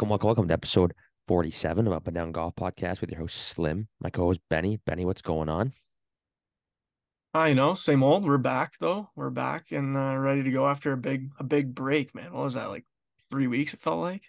[0.00, 0.94] Welcome, welcome, welcome to episode
[1.28, 4.80] 47 of Up and Down Golf Podcast with your host Slim, my co-host Benny.
[4.86, 5.74] Benny, what's going on?
[7.34, 8.24] I know, same old.
[8.24, 9.10] We're back though.
[9.14, 12.32] We're back and uh, ready to go after a big a big break, man.
[12.32, 12.86] What was that like?
[13.28, 13.74] Three weeks?
[13.74, 14.22] It felt like.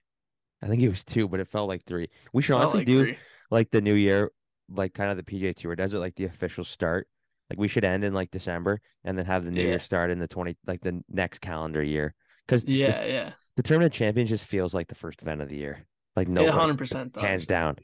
[0.62, 2.10] I think it was two, but it felt like three.
[2.34, 3.18] We should honestly like do three.
[3.50, 4.30] like the new year,
[4.68, 7.08] like kind of the PGA Tour does it, like the official start.
[7.50, 9.70] Like we should end in like December and then have the new Yeah.
[9.70, 12.14] year start in the 20, like the next calendar year.
[12.46, 13.32] Because Yeah, yeah.
[13.58, 15.86] The tournament of champions just feels like the first event of the year.
[16.16, 17.78] Like no, It 100% hands down.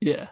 [0.00, 0.28] Yeah.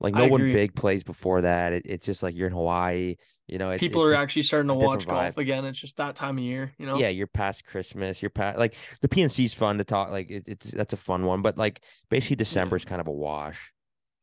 [0.00, 0.52] Like I no one agree.
[0.54, 1.72] big plays before that.
[1.74, 3.16] It, it's just like you're in Hawaii.
[3.46, 5.38] You know, it, People are actually starting to watch golf vibe.
[5.38, 5.64] again.
[5.64, 6.96] It's just that time of year, you know?
[6.96, 8.22] yeah, you're past Christmas.
[8.22, 10.10] You're past like the PNC's fun to talk.
[10.10, 13.12] Like it, it's that's a fun one, but like basically December is kind of a
[13.12, 13.72] wash.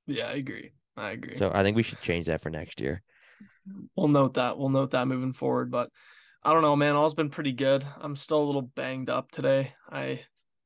[0.08, 0.72] Yeah, I agree.
[0.96, 1.38] I agree.
[1.38, 3.04] So I think we should change that for next year.
[3.96, 4.58] we'll note that.
[4.58, 5.70] We'll note that moving forward.
[5.70, 5.90] But
[6.44, 6.96] I don't know, man.
[6.96, 7.86] All's been pretty good.
[8.00, 9.74] I'm still a little banged up today.
[9.92, 10.22] I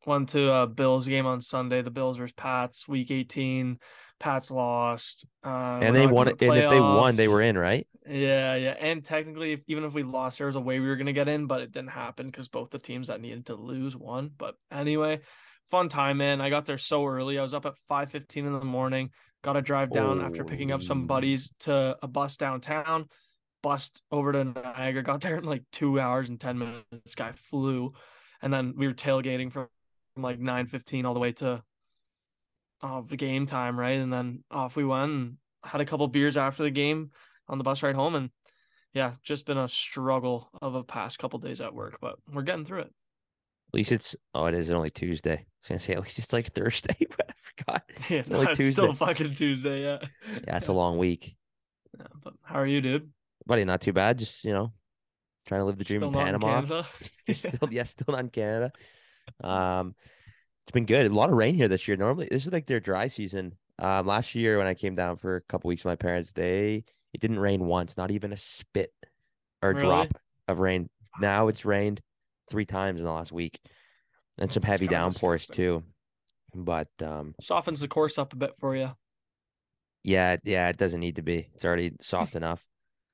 [0.06, 1.82] went to a Bills game on Sunday.
[1.82, 3.80] The Bills versus Pats, week 18.
[4.20, 5.26] Pats lost.
[5.44, 6.28] Uh, and they won.
[6.28, 7.88] going And if they won, they were in, right?
[8.08, 8.76] Yeah, yeah.
[8.80, 11.14] And technically, if, even if we lost, there was a way we were going to
[11.14, 14.31] get in, but it didn't happen because both the teams that needed to lose won.
[14.38, 15.22] But anyway,
[15.70, 16.42] fun time, man.
[16.42, 17.40] I got there so early.
[17.40, 19.09] I was up at 5.15 in the morning.
[19.44, 23.06] Got to drive down after picking up some buddies to a bus downtown.
[23.64, 25.04] Bust over to Niagara.
[25.04, 26.86] Got there in like two hours and 10 minutes.
[27.04, 27.94] This guy flew.
[28.42, 29.68] And then we were tailgating from,
[30.14, 31.62] from like 9.15 all the way to
[32.81, 34.00] uh, the game time, right?
[34.00, 37.12] And then off we went and had a couple beers after the game
[37.48, 38.16] on the bus ride home.
[38.16, 38.30] And
[38.94, 42.66] yeah, just been a struggle of a past couple days at work, but we're getting
[42.66, 42.88] through it.
[43.73, 45.34] At least it's oh, it is only Tuesday.
[45.34, 47.84] I was gonna say at least it's like Thursday, but I forgot.
[48.09, 49.06] Yeah, It's only no, it's still Tuesday.
[49.06, 49.84] fucking Tuesday.
[49.84, 50.00] Yeah.
[50.46, 51.38] Yeah, it's a long week,
[51.98, 53.12] Yeah, but how are you, dude?
[53.45, 53.66] Buddy.
[53.66, 54.17] Not too bad.
[54.20, 54.73] Just you know,
[55.45, 56.61] trying to live the dream Still in Panama.
[56.61, 56.88] Canada?
[57.34, 58.72] still, yeah, still not in Canada.
[59.44, 59.95] Um,
[60.66, 61.06] it's been good.
[61.09, 61.96] A lot of rain here this year.
[61.96, 63.53] Normally, this is like their dry season.
[63.80, 66.84] Um, last year when I came down for a couple weeks with my parents, they
[67.13, 68.91] it didn't rain once, not even a spit
[69.62, 69.80] or Really?
[69.80, 70.07] drop
[70.47, 70.90] of rain.
[71.19, 72.01] Now it's rained
[72.50, 73.59] three times in the last week,
[74.38, 75.84] and some heavy downpours too.
[76.53, 78.91] But um, Softens the course up a bit for you.
[80.03, 81.47] yeah, yeah, it doesn't need to be.
[81.53, 82.66] It's already soft enough.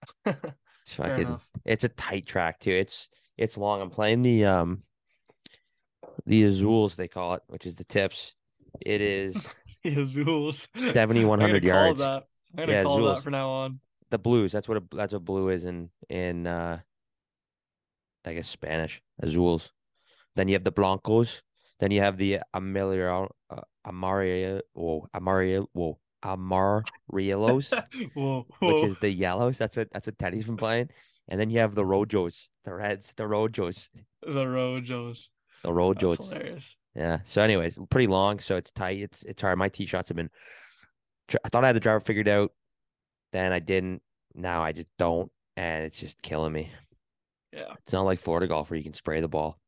[0.25, 1.50] It's Fair fucking, enough.
[1.66, 2.72] it's a tight track too.
[2.72, 3.81] It's it's long.
[3.81, 4.84] I'm playing the um
[6.25, 8.34] the Azules they call it, which is the tips.
[8.80, 9.35] It is
[9.84, 10.68] Yeah, Zools.
[10.94, 12.00] 70, 100 yards.
[12.00, 12.24] That.
[12.58, 13.16] I'm gonna Yeah, call Zools.
[13.16, 13.80] that from now on.
[14.09, 14.52] the blues.
[14.53, 16.79] That's what a that's what blue is in in uh
[18.25, 19.02] I guess Spanish.
[19.22, 19.69] Azules.
[20.35, 21.41] Then you have the blancos.
[21.79, 27.72] Then you have the Amarillo, uh, Amarillo, whoa, Amarillo, whoa, Amarielos,
[28.13, 29.57] whoa, which is the yellows.
[29.57, 30.89] That's what that's what Teddy's been playing.
[31.29, 33.89] And then you have the Rojos, the reds, the Rojos,
[34.22, 35.29] the Rojos.
[35.63, 36.17] the That's Rojos.
[36.29, 36.75] hilarious.
[36.95, 37.19] Yeah.
[37.25, 39.00] So, anyways, pretty long, so it's tight.
[39.00, 39.57] It's it's hard.
[39.57, 40.29] My tee shots have been.
[41.44, 42.51] I thought I had the driver figured out,
[43.34, 44.01] then I didn't.
[44.34, 46.72] Now I just don't, and it's just killing me.
[47.51, 47.73] Yeah.
[47.84, 49.59] It's not like Florida golf where you can spray the ball.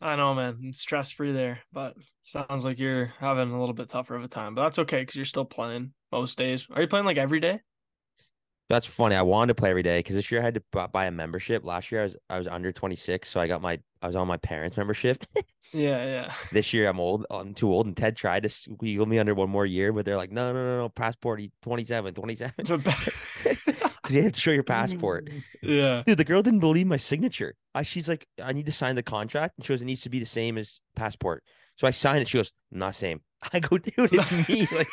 [0.00, 0.58] I know, man.
[0.62, 4.28] It's stress free there, but sounds like you're having a little bit tougher of a
[4.28, 4.54] time.
[4.54, 6.66] But that's okay because you're still playing most days.
[6.70, 7.60] Are you playing like every day?
[8.70, 9.14] That's funny.
[9.14, 11.64] I wanted to play every day because this year I had to buy a membership.
[11.64, 14.16] Last year I was I was under twenty six, so I got my I was
[14.16, 15.24] on my parents' membership.
[15.72, 16.34] Yeah, yeah.
[16.52, 17.26] this year I'm old.
[17.30, 20.16] I'm too old, and Ted tried to squeal me under one more year, but they're
[20.16, 22.54] like, no, no, no, no, passport, you 27, 27.
[24.04, 25.30] It's a ba- Because you have to show your passport.
[25.62, 26.02] Yeah.
[26.06, 27.54] Dude, the girl didn't believe my signature.
[27.74, 29.54] I, she's like, I need to sign the contract.
[29.58, 31.42] And she goes, it needs to be the same as passport.
[31.76, 32.28] So I signed it.
[32.28, 33.20] She goes, not same.
[33.52, 34.68] I go, dude, it's me.
[34.76, 34.88] Like,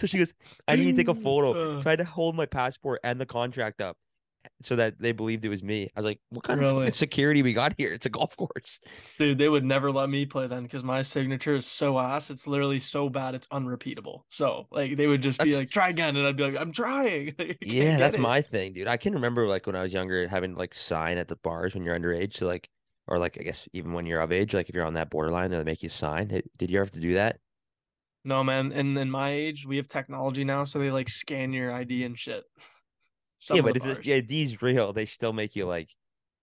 [0.00, 0.34] so she goes,
[0.66, 1.52] I need to take a photo.
[1.52, 1.80] Uh.
[1.80, 3.96] So I had to hold my passport and the contract up
[4.62, 5.90] so that they believed it was me.
[5.96, 6.84] I was like, what kind of Really?
[6.86, 7.92] fucking security we got here?
[7.92, 8.80] It's a golf course.
[9.18, 12.30] Dude, they would never let me play then because my signature is so ass.
[12.30, 14.26] It's literally so bad it's unrepeatable.
[14.28, 16.72] So like they would just be That's- like, try again, and I'd be like, I'm
[16.72, 17.32] trying.
[17.38, 18.20] Can't Yeah, that's it.
[18.20, 18.88] my thing, dude.
[18.88, 21.84] I can remember like when I was younger having like sign at the bars when
[21.84, 22.34] you're underage.
[22.36, 22.68] So like,
[23.08, 25.50] or like I guess even when you're of age, like if you're on that borderline,
[25.50, 26.28] they'll make you sign.
[26.28, 27.38] Did did you ever have to do that?
[28.24, 28.70] No, man.
[28.70, 32.16] And in my age, we have technology now, so they like scan your ID and
[32.16, 32.44] shit.
[33.42, 34.06] Some yeah, but just, bars.
[34.06, 34.92] yeah, these real.
[34.92, 35.90] They still make you like.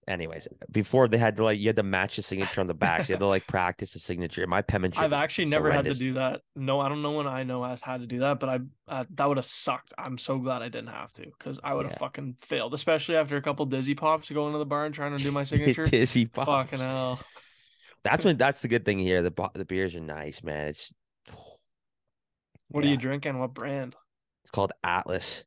[0.05, 3.01] Anyways, before they had to like you had to match the signature on the back.
[3.05, 4.45] So you had to like practice the signature.
[4.47, 5.01] My penmanship.
[5.01, 6.41] I've actually never had to do that.
[6.57, 9.05] No, I don't know when I know has had to do that, but I uh,
[9.15, 9.93] that would have sucked.
[9.97, 11.99] I'm so glad I didn't have to because I would have Yeah.
[11.99, 15.23] fucking failed, especially after a couple dizzy pops going to the bar and trying to
[15.23, 15.85] do my signature.
[15.85, 16.47] Dizzy pops.
[16.71, 17.19] Fucking hell.
[18.03, 18.35] That's when.
[18.37, 19.21] That's the good thing here.
[19.21, 20.67] The the beers are nice, man.
[20.69, 20.91] It's
[22.69, 23.37] What are you drinking?
[23.37, 23.95] What brand?
[24.43, 25.43] it's called Atlas.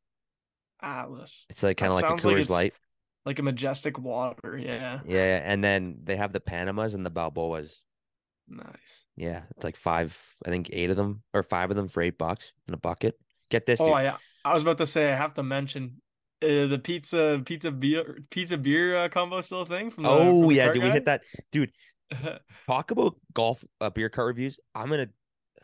[0.82, 1.46] Atlas.
[1.50, 2.75] It's like kind of like a sounds like Light.
[3.25, 4.58] Like a majestic water.
[4.58, 5.00] Yeah.
[5.06, 7.75] Yeah, and then they have the Panamas and the Balboas.
[8.49, 9.05] Nice.
[9.17, 12.19] Yeah, it's like five, I think eight of them or five of them for eight
[12.19, 13.14] bucks in a bucket.
[13.50, 13.94] Get this, Oh, dude.
[13.94, 16.02] I I was about to say I have to mention
[16.43, 20.50] uh, the pizza pizza beer pizza beer uh, combo still thing from the oh from
[20.52, 21.70] yeah, did we hit that, dude?
[22.67, 24.58] Talk about golf uh, beer cart reviews.
[24.75, 25.08] I'm gonna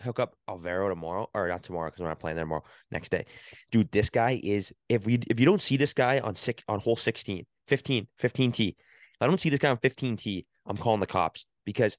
[0.03, 2.65] hook up Alvaro tomorrow, or not tomorrow because we're not playing there tomorrow.
[2.91, 3.27] Next day,
[3.71, 3.91] dude.
[3.93, 6.97] This guy is if we if you don't see this guy on six on hole
[6.97, 8.69] 16, 15, 15 T.
[8.69, 8.77] If
[9.21, 11.97] I don't see this guy on 15 T, I'm calling the cops because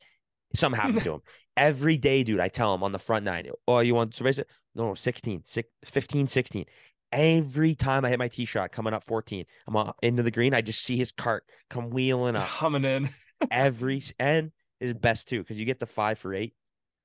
[0.56, 1.22] something happened to him.
[1.57, 4.40] Every day, dude, I tell him on the front nine, oh, you want to raise
[4.40, 4.48] it?
[4.75, 6.66] No, no, 16, six, 15, 16.
[7.12, 10.54] Every time I hit my tee shot coming up 14, I'm on, into the green.
[10.54, 13.10] I just see his cart come wheeling up humming in.
[13.52, 16.54] every and is best too because you get the five for eight,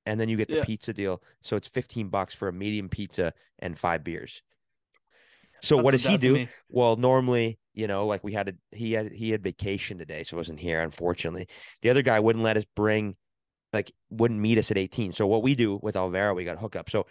[0.07, 0.65] and then you get the Yeah.
[0.65, 1.23] pizza deal.
[1.43, 4.43] So it's fifteen bucks for a medium pizza and five beers.
[5.63, 6.47] So That's what does he do?
[6.69, 10.37] Well, normally, you know, like we had a he had he had vacation today, so
[10.37, 11.49] wasn't here, unfortunately.
[11.83, 13.17] The other guy wouldn't let us bring
[13.73, 15.13] like wouldn't meet us at 18.
[15.13, 16.91] So what we do with Alvaro, we got hookup.
[16.91, 17.07] So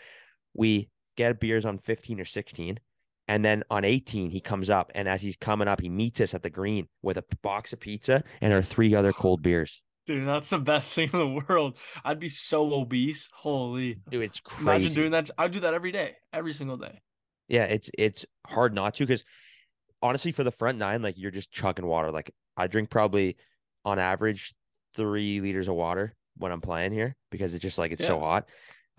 [0.54, 2.80] we get beers on 15 or 16.
[3.28, 4.92] And then on 18, he comes up.
[4.96, 7.80] And as he's coming up, he meets us at the green with a box of
[7.80, 9.82] pizza and our three other cold beers.
[10.06, 11.78] Dude, that's the best thing in the world.
[12.04, 13.30] I'd be so obese.
[13.34, 14.00] Holy.
[14.10, 14.64] Dude, it's crazy.
[14.64, 15.30] Imagine doing that.
[15.38, 17.02] I'd do that every day, every single day.
[17.48, 19.24] Yeah, it's it's hard not to because
[20.02, 22.12] honestly, for the front nine, like you're just chugging water.
[22.12, 23.38] Like I drink probably
[23.86, 24.54] on average
[24.96, 28.50] three liters of water when I'm playing here because it's just like it's so hot.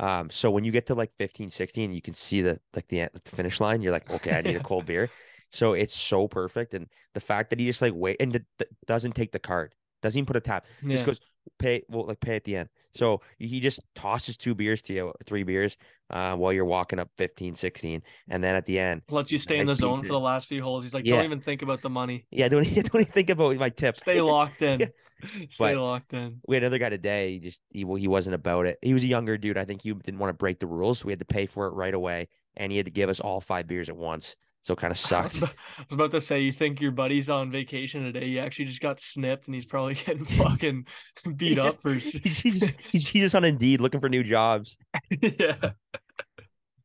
[0.01, 3.09] Um, so when you get to like 15, 16, you can see the like the,
[3.13, 3.83] the finish line.
[3.83, 5.11] You're like, okay, I need a cold beer.
[5.51, 8.65] So it's so perfect, and the fact that he just like wait and d- d-
[8.87, 9.73] doesn't take the card,
[10.05, 10.93] doesn't even put a tap, Yeah.
[10.93, 11.19] just goes
[11.59, 12.69] pay well like pay at the end.
[12.95, 15.77] So he just tosses two beers to you, three beers,
[16.11, 19.59] uh, while you're walking up 15, 16, and then at the end, Lets you stay
[19.59, 20.09] in the zone pizza.
[20.09, 20.85] for the last few holes.
[20.85, 21.17] He's like, Yeah.
[21.17, 22.25] don't even think about the money.
[22.31, 22.63] yeah, don't
[22.93, 23.97] don't even think about my tip.
[23.97, 24.81] Stay locked in.
[24.81, 24.87] Yeah.
[25.51, 26.41] Stay But- locked in.
[26.47, 27.33] we had another guy today.
[27.33, 28.79] He just he he wasn't about it.
[28.81, 29.59] He was a younger dude.
[29.59, 31.67] I think he didn't want to break the rules, so we had to pay for
[31.67, 34.37] it right away, and he had to give us all five beers at once.
[34.65, 35.37] So kind of I sucked.
[35.43, 35.47] I
[35.79, 38.27] was about to say, you think your buddy's on vacation today?
[38.27, 40.87] He actually just got snipped, and he's probably getting fucking
[41.37, 41.93] beat He up just- for.
[41.95, 44.77] he's, he's, he's, he's just on Indeed looking for new jobs.
[45.23, 45.71] yeah.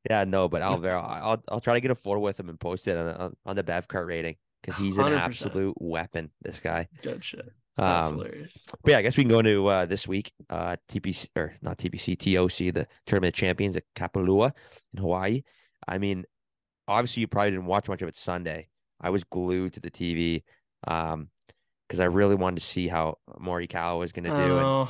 [0.10, 2.88] Yeah, no, but Alvaro, I'll I'll try to get a photo with him and post
[2.88, 5.18] it on on, on the Bev cart rating because he's an 100%.
[5.20, 6.32] absolute weapon.
[6.42, 6.88] This guy.
[7.04, 7.46] Good shit.
[7.78, 8.52] That's Um, hilarious.
[8.84, 10.32] But yeah, I guess we can go into uh, this week.
[10.50, 14.52] Uh, TPC or not TPC, TOC, the Tournament of Champions at Kapalua
[14.94, 15.44] in Hawaii.
[15.88, 16.24] I mean,
[16.90, 18.68] obviously you probably didn't watch much of it Sunday.
[19.00, 20.44] I was glued to the TV,
[20.88, 21.30] um,
[21.88, 24.90] because I really wanted to see how Morikawa was going to do, and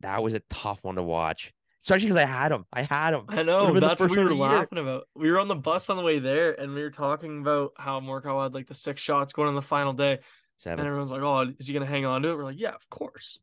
[0.00, 1.52] that was a tough one to watch,
[1.82, 2.64] especially because I had him.
[2.72, 3.24] I had him.
[3.28, 3.78] I know.
[3.78, 4.34] That's what we were year.
[4.34, 5.08] laughing about.
[5.14, 8.00] We were on the bus on the way there, and we were talking about how
[8.00, 10.20] Morikawa had like the six shots going on the final day,
[10.58, 10.78] Seven.
[10.78, 12.88] and everyone's like, "Oh, is he gonna hang on to it?" We're like, "Yeah, of
[12.88, 13.38] course."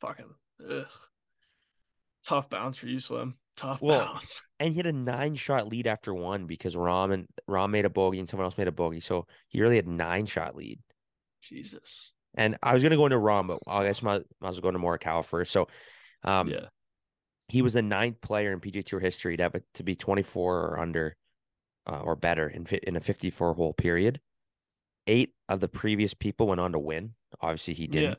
[0.00, 0.34] Fucking
[0.68, 0.86] ugh.
[2.24, 3.36] tough bounce for you, Slim.
[3.56, 4.42] Tough Well, bounce.
[4.60, 7.90] and he had a nine shot lead after one because Rahm and Rahm made a
[7.90, 9.00] bogey and someone else made a bogey.
[9.00, 10.80] So he really had nine shot lead.
[11.42, 12.12] Jesus.
[12.34, 14.76] And I was gonna go into Rahm, but I guess might, might as well go
[14.76, 15.52] into Morikawa first.
[15.52, 15.68] So
[16.24, 16.66] um yeah.
[17.48, 20.58] he was the ninth player in PGA Tour history to have it to be 24
[20.58, 21.16] or under
[21.86, 24.20] uh, or better in fi- in a 54 hole period.
[25.06, 27.14] Eight of the previous people went on to win.
[27.40, 28.18] Obviously, he didn't.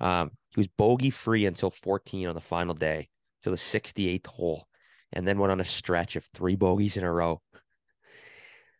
[0.00, 3.08] Um, he was bogey free until 14 on the final day,
[3.44, 4.66] till the 68th hole,
[5.12, 7.40] and then went on a stretch of three bogeys in a row.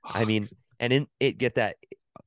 [0.03, 0.49] I mean,
[0.81, 1.77] and in it get that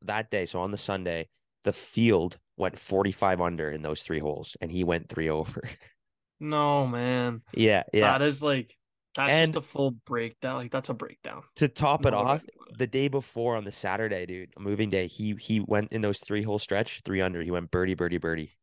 [0.03, 0.46] that day.
[0.46, 1.29] So on the Sunday,
[1.63, 5.62] the field went 45 under in those three holes, and he went three over.
[6.39, 7.41] no, man.
[7.53, 8.17] yeah, yeah.
[8.17, 8.74] That is like
[9.15, 10.58] that's And- just a full breakdown.
[10.58, 11.44] Like that's a breakdown.
[11.58, 15.08] to top it No off, to the day before on the Saturday, dude, moving day,
[15.08, 17.41] he he went in those three hole stretch, three under.
[17.41, 18.53] He went birdie, birdie, birdie.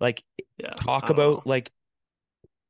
[0.00, 0.22] Like
[0.58, 0.74] Yeah.
[0.74, 1.42] talk about know.
[1.44, 1.70] like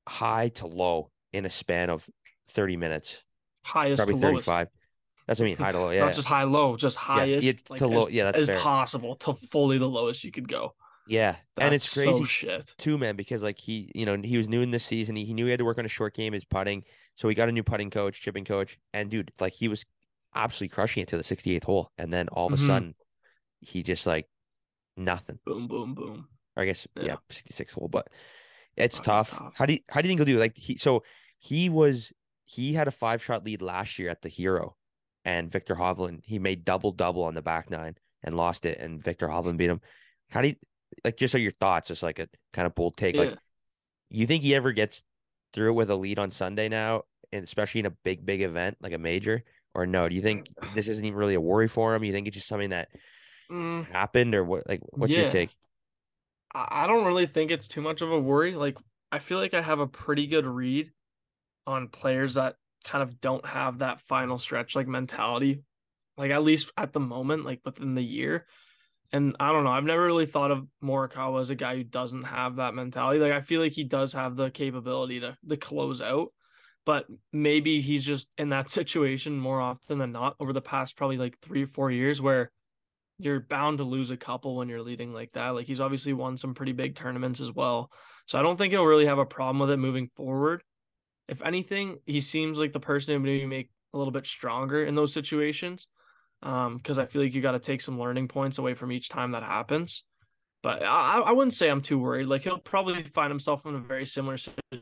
[0.08, 2.08] high to low in a span of
[2.50, 3.22] 30 minutes,
[3.62, 4.46] highest probably to lowest.
[4.46, 4.68] 35.
[5.26, 5.90] That's what I mean, high to low.
[5.90, 6.04] Yeah.
[6.06, 8.08] Not just high low, just highest yeah, like, to as, low.
[8.08, 8.58] Yeah, that's as fair.
[8.58, 10.74] possible to fully the lowest you could go.
[11.06, 11.36] Yeah.
[11.60, 12.74] and it's crazy So shit.
[12.78, 15.16] too, man, because like he, you know, he was new in this season.
[15.16, 16.84] He, he knew he had to work on a short game, his putting.
[17.16, 18.78] So he got a new putting coach, chipping coach.
[18.94, 19.84] And dude, like he was
[20.34, 21.90] absolutely crushing it to the 68th hole.
[21.98, 22.66] And then all of a Mhm.
[22.66, 22.94] sudden,
[23.60, 24.28] he just like
[24.96, 25.38] nothing.
[25.44, 26.28] Boom, boom, boom.
[26.58, 27.04] I guess Yeah.
[27.06, 28.08] yeah, 66 hole, but
[28.76, 29.30] it's tough.
[29.30, 29.52] tough.
[29.54, 30.40] How do you how do you think he'll do?
[30.40, 31.02] Like he so
[31.38, 32.12] he was
[32.44, 34.76] he had a five shot lead last year at the Hero,
[35.24, 39.02] and Viktor Hovland he made double double on the back nine and lost it, and
[39.02, 39.80] Viktor Hovland beat him.
[40.30, 40.56] How do you
[41.04, 41.16] like?
[41.16, 41.88] Just are your thoughts?
[41.88, 43.14] Just like a kind of bold take.
[43.14, 43.20] Yeah.
[43.20, 43.36] Like
[44.10, 45.04] you think he ever gets
[45.52, 48.92] through with a lead on Sunday now, and especially in a big big event like
[48.92, 49.42] a major,
[49.74, 50.08] or no?
[50.08, 52.04] Do you think this isn't even really a worry for him?
[52.04, 52.88] You think it's just something that
[53.50, 54.68] Mm, happened, or what?
[54.68, 55.32] Like what's your Yeah.
[55.32, 55.56] take?
[56.54, 58.54] I don't really think it's too much of a worry.
[58.54, 58.78] Like
[59.12, 60.90] I feel like I have a pretty good read
[61.66, 65.62] on players that kind of don't have that final stretch like mentality.
[66.16, 68.46] Like at least at the moment, like within the year.
[69.12, 69.70] And I don't know.
[69.70, 73.20] I've never really thought of Morikawa as a guy who doesn't have that mentality.
[73.20, 76.28] Like I feel like he does have the capability to to close out,
[76.84, 81.18] but maybe he's just in that situation more often than not over the past probably
[81.18, 82.50] like three or four years where
[83.18, 85.50] you're bound to lose a couple when you're leading like that.
[85.50, 87.90] Like he's obviously won some pretty big tournaments as well.
[88.26, 90.62] So I don't think he'll really have a problem with it moving forward.
[91.28, 94.94] If anything, he seems like the person who maybe make a little bit stronger in
[94.94, 95.88] those situations.
[96.40, 99.08] Um, because I feel like you got to take some learning points away from each
[99.08, 100.04] time that happens.
[100.62, 102.26] But I, I wouldn't say I'm too worried.
[102.26, 104.36] Like he'll probably find himself in a very similar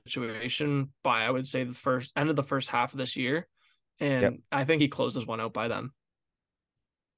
[0.06, 3.46] situation by I would say the first end of the first half of this year.
[3.98, 4.34] And yep.
[4.52, 5.90] I think he closes one out by then.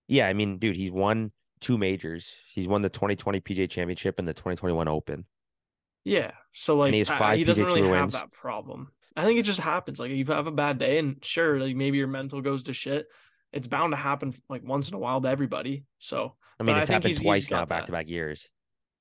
[0.08, 2.32] Yeah, I mean, dude, he's won two majors.
[2.52, 5.26] He's won the 2020 PGA Championship and the 2021 Open.
[6.04, 8.90] Yeah, so like and he, has five he doesn't really have that problem.
[9.14, 9.98] I think it just happens.
[9.98, 13.06] Like you have a bad day, and sure, like maybe your mental goes to shit.
[13.52, 15.84] It's bound to happen like once in a while to everybody.
[15.98, 18.48] So I mean, it's I happened twice now, back to back years.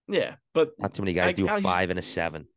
[0.10, 2.48] Yeah, but not too many guys I, do I, five and a seven.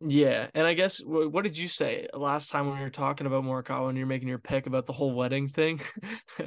[0.00, 3.26] Yeah, and I guess what, what, did you say last time when we were talking
[3.26, 5.80] about Morikawa and you're making your pick about the whole wedding thing?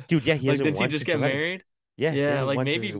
[0.07, 1.63] Dude, yeah, he like, did he just get married?
[1.97, 2.97] Yeah, yeah, like maybe his...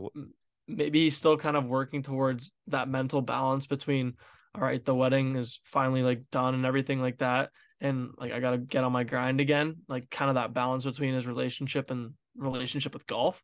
[0.66, 4.14] maybe he's still kind of working towards that mental balance between
[4.54, 8.40] all right, the wedding is finally like done and everything like that, and like I
[8.40, 12.14] gotta get on my grind again, like kind of that balance between his relationship and
[12.36, 13.40] relationship with golf.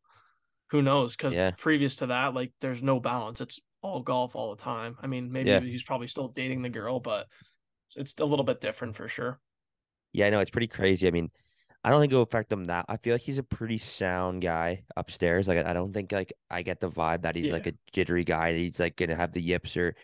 [0.70, 1.14] Who knows?
[1.14, 1.52] Because yeah.
[1.56, 3.40] previous to that, like there's no balance.
[3.40, 4.96] It's all golf all the time.
[5.00, 5.60] I mean, maybe yeah.
[5.60, 7.26] he's probably still dating the girl, but
[7.94, 9.40] it's a little bit different for sure.
[10.12, 11.06] Yeah, I know it's pretty crazy.
[11.06, 11.30] I mean,
[11.84, 12.86] I don't think it'll affect him that.
[12.88, 15.46] I feel like he's a pretty sound guy upstairs.
[15.46, 17.52] Like I don't think like I get the vibe that he's yeah.
[17.52, 18.54] like a jittery guy.
[18.54, 19.94] he's like gonna have the yips or,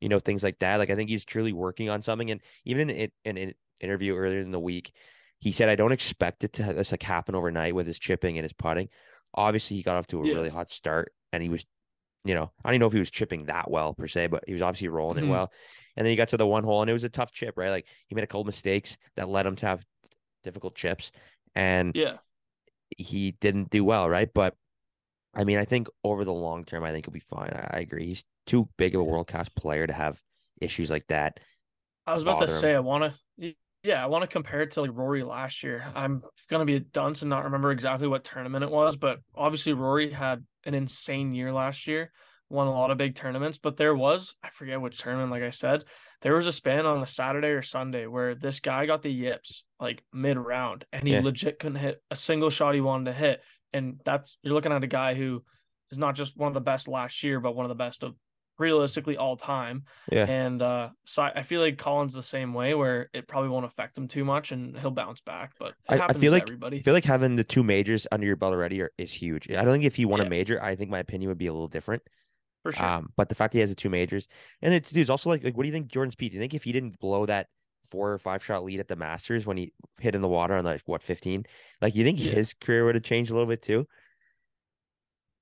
[0.00, 0.78] you know, things like that.
[0.78, 2.30] Like I think he's truly working on something.
[2.30, 4.92] And even in, in an interview earlier in the week,
[5.38, 8.44] he said, "I don't expect it to just like happen overnight with his chipping and
[8.44, 8.88] his putting."
[9.34, 10.34] Obviously, he got off to a yeah.
[10.34, 11.64] really hot start, and he was
[12.24, 14.44] you know, I don't even know if he was chipping that well per se, but
[14.46, 15.28] he was obviously rolling mm-hmm.
[15.28, 15.52] it well.
[15.96, 17.70] And then he got to the one hole and it was a tough chip, right?
[17.70, 19.84] Like he made a couple mistakes that led him to have
[20.44, 21.10] difficult chips.
[21.54, 22.18] And yeah,
[22.96, 24.28] he didn't do well, right?
[24.32, 24.54] But
[25.34, 27.50] I mean, I think over the long term, I think he'll be fine.
[27.50, 28.06] I, I agree.
[28.06, 30.20] He's too big of a world class player to have
[30.60, 31.40] issues like that.
[32.06, 34.80] I was about to say, I want to, yeah, I want to compare it to
[34.80, 35.84] like Rory last year.
[35.94, 39.74] I'm gonna be a dunce and not remember exactly what tournament it was, but obviously
[39.74, 42.12] Rory had an insane year last year,
[42.50, 43.58] won a lot of big tournaments.
[43.58, 45.84] But there was, I forget which tournament, like I said,
[46.22, 49.64] there was a span on a Saturday or Sunday where this guy got the yips
[49.80, 51.20] like mid round and he yeah.
[51.20, 53.40] legit couldn't hit a single shot he wanted to hit.
[53.72, 55.42] And that's, you're looking at a guy who
[55.90, 58.14] is not just one of the best last year, but one of the best of
[58.58, 59.84] realistically all time.
[60.10, 60.24] Yeah.
[60.24, 63.64] And uh, so I, I, feel like Collin's the same way, where it probably won't
[63.64, 65.52] affect him too much, and he'll bounce back.
[65.58, 66.78] But I, I, feel like everybody.
[66.78, 69.50] I feel like having the two majors under your belt already are, is huge.
[69.50, 70.26] I don't think if he won yeah.
[70.26, 72.02] a major, I think my opinion would be a little different.
[72.62, 72.84] For sure.
[72.84, 74.26] Um, but the fact he has the two majors,
[74.60, 76.30] and it's also like, like, what do you think, Jordan Spieth?
[76.30, 77.46] Do you think if he didn't blow that
[77.90, 80.64] four or five shot lead at the Masters when he hit in the water on
[80.64, 81.44] like what fifteen,
[81.80, 82.32] like you think yeah.
[82.32, 83.86] his career would have changed a little bit too?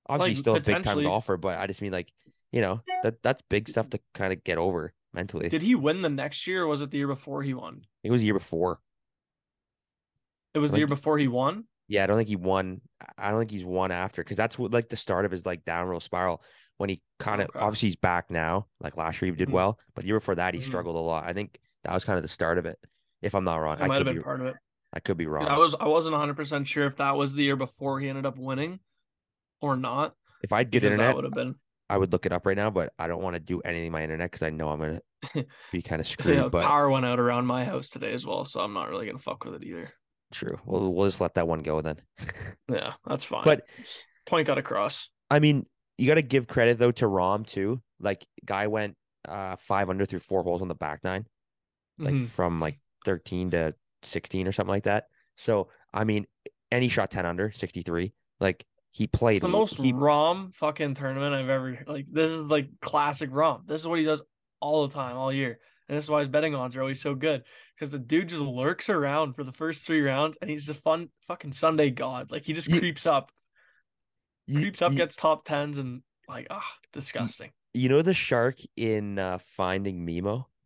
[0.08, 2.12] Obviously, like, still a big time golfer, but I just mean like
[2.56, 5.46] you know that that's big stuff to kind of get over mentally.
[5.50, 7.82] Did he win the next year, or was it the year before he won?
[8.02, 8.80] It was the year before.
[10.54, 11.64] It was the year before he won.
[11.86, 12.80] Yeah, I don't think he won.
[13.18, 15.66] I don't think he's won after because that's what like the start of his like
[15.66, 16.42] downward spiral
[16.78, 17.58] when he kind of okay.
[17.58, 18.68] obviously he's back now.
[18.80, 19.54] Like last year he did mm-hmm.
[19.54, 20.66] well, but the year before that he mm-hmm.
[20.66, 21.25] struggled a lot.
[21.26, 22.78] I think that was kind of the start of it.
[23.20, 24.56] If I'm not wrong, it I might have been be, part of it.
[24.94, 25.46] I could be wrong.
[25.46, 28.25] I was I wasn't 100 percent sure if that was the year before he ended
[28.25, 28.80] up winning,
[29.60, 30.14] or not.
[30.42, 31.56] If I'd get internet, that would have been.
[31.88, 34.02] I would look it up right now, but I don't want to do anything my
[34.02, 35.00] internet because I know I'm gonna
[35.73, 36.37] be kind of screwed.
[36.37, 39.07] yeah, but power went out around my house today as well, so I'm not really
[39.07, 39.93] gonna fuck with it either.
[40.33, 40.59] True.
[40.64, 41.97] Well, we'll just let that one go then.
[42.69, 43.45] yeah, that's fine.
[43.45, 45.09] But just point got across.
[45.31, 45.66] I mean,
[45.99, 47.81] you got to give credit though to Rahm too.
[48.00, 48.97] Like, guy went
[49.28, 51.26] uh five under through four holes on the back nine,
[51.99, 52.25] like mm-hmm.
[52.25, 55.05] from like 13 to 16 or something like that.
[55.37, 56.26] So I mean,
[56.71, 58.12] any shot 10 under 63.
[58.40, 58.64] Like
[58.96, 62.06] he played it's the most he, Rahm fucking tournament I've ever like.
[62.10, 63.66] This is like classic Rahm.
[63.66, 64.22] This is what he does
[64.58, 65.58] all the time, all year.
[65.86, 67.42] And this is why his betting odds are always so good
[67.74, 71.10] because the dude just lurks around for the first three rounds and he's just fun
[71.28, 72.30] fucking Sunday god.
[72.30, 73.30] Like he just you, creeps up,
[74.46, 77.50] you, creeps up, you, gets top tens, and like ah, oh, disgusting.
[77.74, 80.48] You know the shark in uh, Finding Nemo?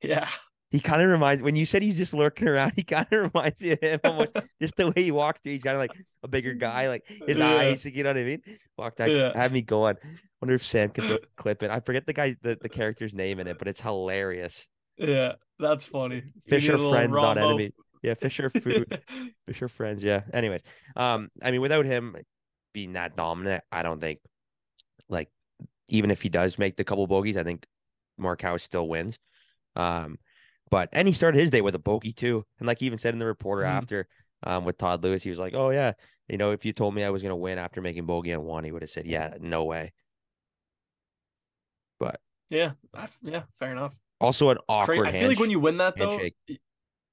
[0.00, 0.28] Yeah.
[0.70, 2.72] He kind of reminds when you said he's just lurking around.
[2.76, 5.52] He kind of reminds you of him almost just the way he walks through.
[5.52, 7.48] He's kind of like a bigger guy, like his yeah.
[7.48, 7.84] eyes.
[7.84, 8.42] You know what I mean?
[8.76, 9.32] Walk that yeah.
[9.34, 9.96] had me going.
[10.42, 11.70] Wonder if Sam throw- clip it.
[11.70, 14.66] I forget the guy, the, the character's name in it, but it's hilarious.
[14.98, 16.22] Yeah, that's funny.
[16.46, 17.72] Fisher friends, not enemy.
[18.02, 19.02] Yeah, Fisher food,
[19.46, 20.02] Fisher friends.
[20.02, 20.20] Yeah.
[20.32, 20.60] Anyways,
[20.96, 22.14] um, I mean, without him
[22.74, 24.20] being that dominant, I don't think,
[25.08, 25.30] like,
[25.88, 27.64] even if he does make the couple bogeys, I think
[28.20, 29.18] Morikawa still wins.
[29.74, 30.18] Um,
[30.70, 33.14] but and he started his day with a bogey too, and like he even said
[33.14, 33.78] in the reporter Mhm.
[33.78, 34.08] after,
[34.44, 35.92] um, with Todd Lewis, he was like, "Oh yeah,
[36.28, 38.64] you know, if you told me I was gonna win after making bogey on one,
[38.64, 39.92] he would have said, yeah, no way."
[41.98, 42.20] But
[42.50, 43.92] yeah, I, yeah, fair enough.
[44.20, 46.34] also an awkward I feel like when you win that though, handshake.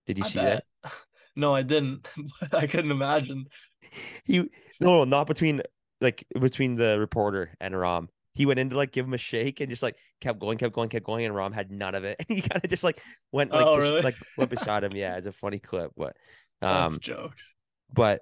[0.06, 0.66] Did you I see that?
[1.38, 2.08] No, I didn't.
[2.54, 3.48] I couldn't imagine.
[4.26, 4.40] He
[4.80, 5.62] no, no, not between
[6.02, 8.08] like between the reporter and Rahm.
[8.36, 10.76] He went in to like give him a shake and just like kept going, kept
[10.76, 12.18] going, kept going, and Rahm had none of it.
[12.30, 13.02] And he kind of just like
[13.32, 14.02] went like Oh, just, really?
[14.02, 14.92] like went beside him.
[14.96, 16.16] Yeah, it's a funny clip, but
[16.62, 17.44] That's um, jokes.
[17.92, 18.22] but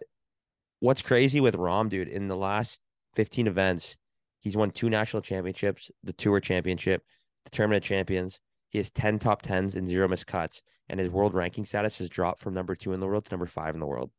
[0.79, 2.79] what's crazy with Rahm, dude, in the last
[3.15, 3.97] 15 events,
[4.39, 7.03] he's won two national championships, the tour championship,
[7.45, 8.39] the tournament of champions.
[8.69, 12.09] He has 10 top tens and zero missed cuts, and his world ranking status has
[12.09, 14.11] dropped from number two in the world to number five in the world.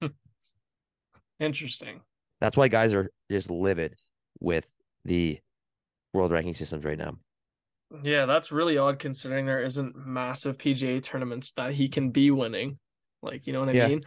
[1.40, 2.00] Interesting.
[2.40, 3.96] That's why guys are just livid
[4.40, 4.66] with
[5.04, 5.40] the
[6.12, 7.16] world ranking systems right now.
[8.02, 12.78] Yeah, that's really odd considering there isn't massive PGA tournaments that he can be winning.
[13.22, 13.88] Like, you know what I Yeah.
[13.88, 14.04] mean?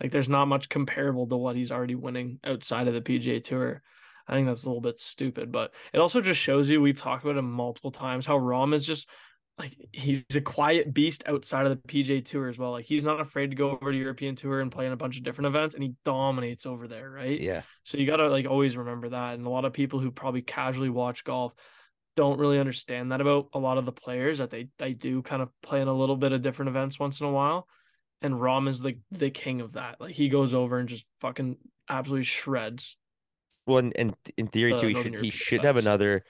[0.00, 3.82] Like, there's not much comparable to what he's already winning outside of the PGA Tour.
[4.26, 7.24] I think that's a little bit stupid, but it also just shows you we've talked
[7.24, 9.08] about him multiple times how Rahm is just
[9.58, 12.72] like he's a quiet beast outside of the PGA Tour as well.
[12.72, 15.16] Like, he's not afraid to go over to European Tour and play in a bunch
[15.16, 17.40] of different events, and he dominates over there, right?
[17.40, 17.62] Yeah.
[17.84, 19.34] So you gotta like always remember that.
[19.34, 21.54] And a lot of people who probably casually watch golf
[22.16, 25.42] don't really understand that about a lot of the players that they they do kind
[25.42, 27.66] of play in a little bit of different events once in a while.
[28.22, 30.00] And Rahm is like the king of that.
[30.00, 31.56] Like he goes over and just fucking
[31.88, 32.96] absolutely shreds.
[33.66, 36.24] Well, and, and in theory too, he should he European should have another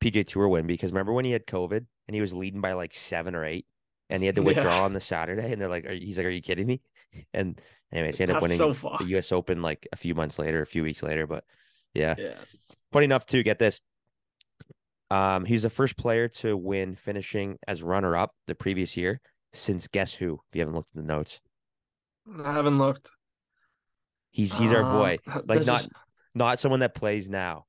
[0.00, 2.94] PGA Tour win because remember when he had COVID and he was leading by like
[2.94, 3.66] seven or eight,
[4.10, 4.82] and he had to withdraw Yeah.
[4.84, 6.80] on the Saturday, and they're like, are, he's like, "Are you kidding me?"
[7.34, 7.60] And
[7.92, 9.04] anyways, he ended up winning so the.
[9.06, 9.32] U.S.
[9.32, 11.26] Open like a few months later, a few weeks later.
[11.26, 11.44] But
[11.94, 12.34] yeah, Yeah.
[12.92, 13.80] funny enough to get this.
[15.10, 19.20] Um, he's the first player to win finishing as runner up the previous year
[19.54, 20.34] since guess who?
[20.50, 21.40] If you haven't looked at the notes,
[22.44, 23.10] I haven't looked.
[24.30, 25.18] he's he's our boy.
[25.26, 25.88] Um, Like not is-
[26.34, 27.64] not someone that plays now.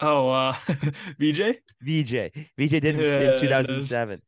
[0.00, 0.54] Oh uh
[1.18, 1.58] VJ?
[1.82, 2.30] VJ.
[2.58, 4.22] VJ did it Yeah, in 2007.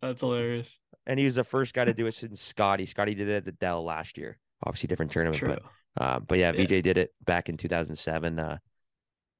[0.00, 0.78] That's hilarious.
[1.06, 2.86] And he was the first guy to do it since Scottie.
[2.86, 4.38] Scottie did it at the Dell last year.
[4.64, 5.56] Obviously, different tournament, True.
[5.96, 6.62] but uh, but yeah, Yeah.
[6.66, 8.38] VJ did it back in 2007.
[8.38, 8.58] Uh,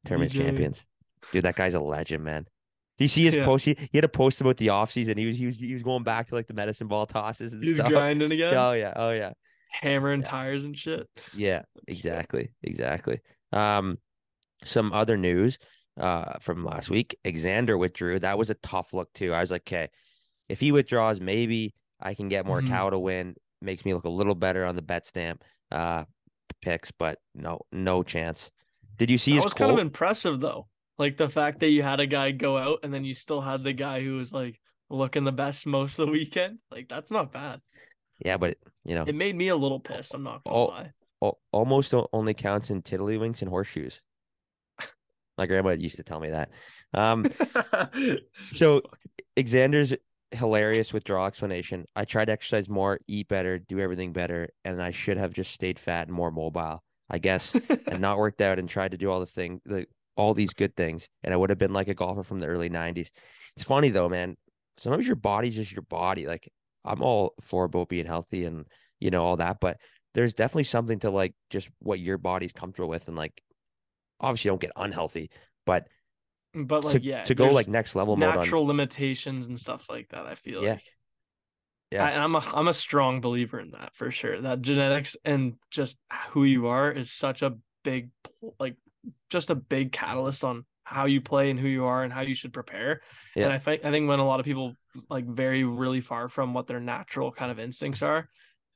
[0.04, 0.38] tournament VJ.
[0.38, 0.84] champions.
[1.32, 2.44] Dude, that guy's a legend, man.
[2.98, 3.44] Do you see his Yeah.
[3.44, 3.64] post?
[3.64, 5.18] He, he had a post about the offseason.
[5.18, 7.62] He was he was he was going back to like the medicine ball tosses and
[7.62, 7.88] He's stuff.
[7.88, 9.32] grinding again, Oh yeah, oh yeah,
[9.70, 10.28] hammering Yeah.
[10.28, 11.08] tires and shit.
[11.34, 11.62] yeah.
[11.86, 13.20] Exactly, exactly.
[13.52, 13.98] Um,
[14.64, 15.58] some other news
[16.00, 17.16] uh from last week.
[17.24, 18.18] Xander withdrew.
[18.20, 19.32] That was a tough look too.
[19.34, 19.88] I was like, okay,
[20.48, 22.68] if he withdraws, maybe I can get more Mhm.
[22.68, 23.34] cow to win.
[23.60, 25.40] Makes me look a little better on the Betstamp
[25.72, 26.04] uh
[26.62, 28.50] picks, but no, no chance.
[28.96, 29.68] Did you see That his was quote?
[29.70, 30.68] kind of impressive though.
[30.98, 33.62] Like the fact that you had a guy go out and then you still had
[33.62, 36.58] the guy who was like looking the best most of the weekend.
[36.70, 37.60] Like that's not bad.
[38.24, 40.14] yeah, but you know, It made me a little pissed.
[40.14, 40.92] I'm not gonna Oh, lie.
[41.22, 44.00] al- almost only counts in tiddlywinks and horseshoes.
[45.38, 46.50] My grandma used to tell me that.
[46.92, 47.26] Um,
[48.52, 48.82] so
[49.38, 49.94] Xander's
[50.32, 51.86] hilarious withdrawal explanation.
[51.96, 55.52] I tried to exercise more, eat better, do everything better, and I should have just
[55.52, 56.82] stayed fat and more mobile.
[57.10, 57.54] I guess
[57.86, 60.76] and not worked out and tried to do all the thing the all these good
[60.76, 63.08] things, and I would have been like a golfer from the early '90s.
[63.56, 64.36] It's funny though, man.
[64.78, 66.26] Sometimes your body's just your body.
[66.26, 66.52] Like
[66.84, 68.66] I'm all for about being healthy and
[69.00, 69.78] you know all that, but
[70.14, 73.40] there's definitely something to like just what your body's comfortable with, and like
[74.20, 75.30] obviously don't get unhealthy,
[75.66, 75.88] but
[76.54, 79.88] but to, like yeah, to go like next level mode on natural limitations and stuff
[79.88, 80.26] like that.
[80.26, 80.72] I feel Yeah.
[80.72, 80.82] like.
[81.90, 84.40] yeah I, and I'm a I'm a strong believer in that for sure.
[84.40, 85.96] That genetics and just
[86.30, 88.10] who you are is such a big
[88.58, 88.76] like
[89.30, 92.34] just a big catalyst on how you play and who you are and how you
[92.34, 93.00] should prepare.
[93.34, 93.44] Yeah.
[93.44, 94.74] And I think I think when a lot of people
[95.10, 98.28] like vary really far from what their natural kind of instincts are,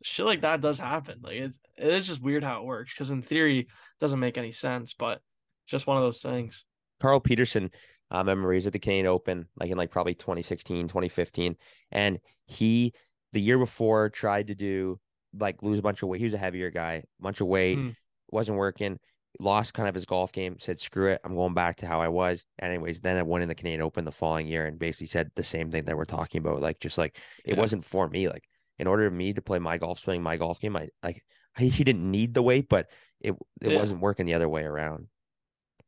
[0.02, 1.20] shit like that does happen.
[1.22, 3.66] Like it's it is just weird how it works because in theory it
[3.98, 5.20] doesn't make any sense, but
[5.72, 6.64] just one of those things.
[7.00, 7.72] Carl Pettersson,
[8.14, 11.56] uh, remember he was at the Canadian Open, like in like probably 2016, 2015.
[11.90, 12.92] And he,
[13.32, 15.00] the year before, tried to do
[15.36, 16.20] like lose a bunch of weight.
[16.20, 17.96] He was a heavier guy, bunch of weight, Mm.
[18.30, 18.98] wasn't working,
[19.40, 22.08] lost kind of his golf game, said, screw it, I'm going back to how I
[22.08, 22.44] was.
[22.60, 25.42] Anyways, then I won in the Canadian Open the following year and basically said the
[25.42, 26.60] same thing that we're talking about.
[26.60, 27.60] Like, just like it Yeah.
[27.60, 28.28] wasn't for me.
[28.28, 28.44] Like,
[28.78, 31.24] in order for me to play my golf swing, my golf game, I like,
[31.56, 32.88] he, he didn't need the weight, but
[33.20, 33.78] it it Yeah.
[33.78, 35.08] wasn't working the other way around.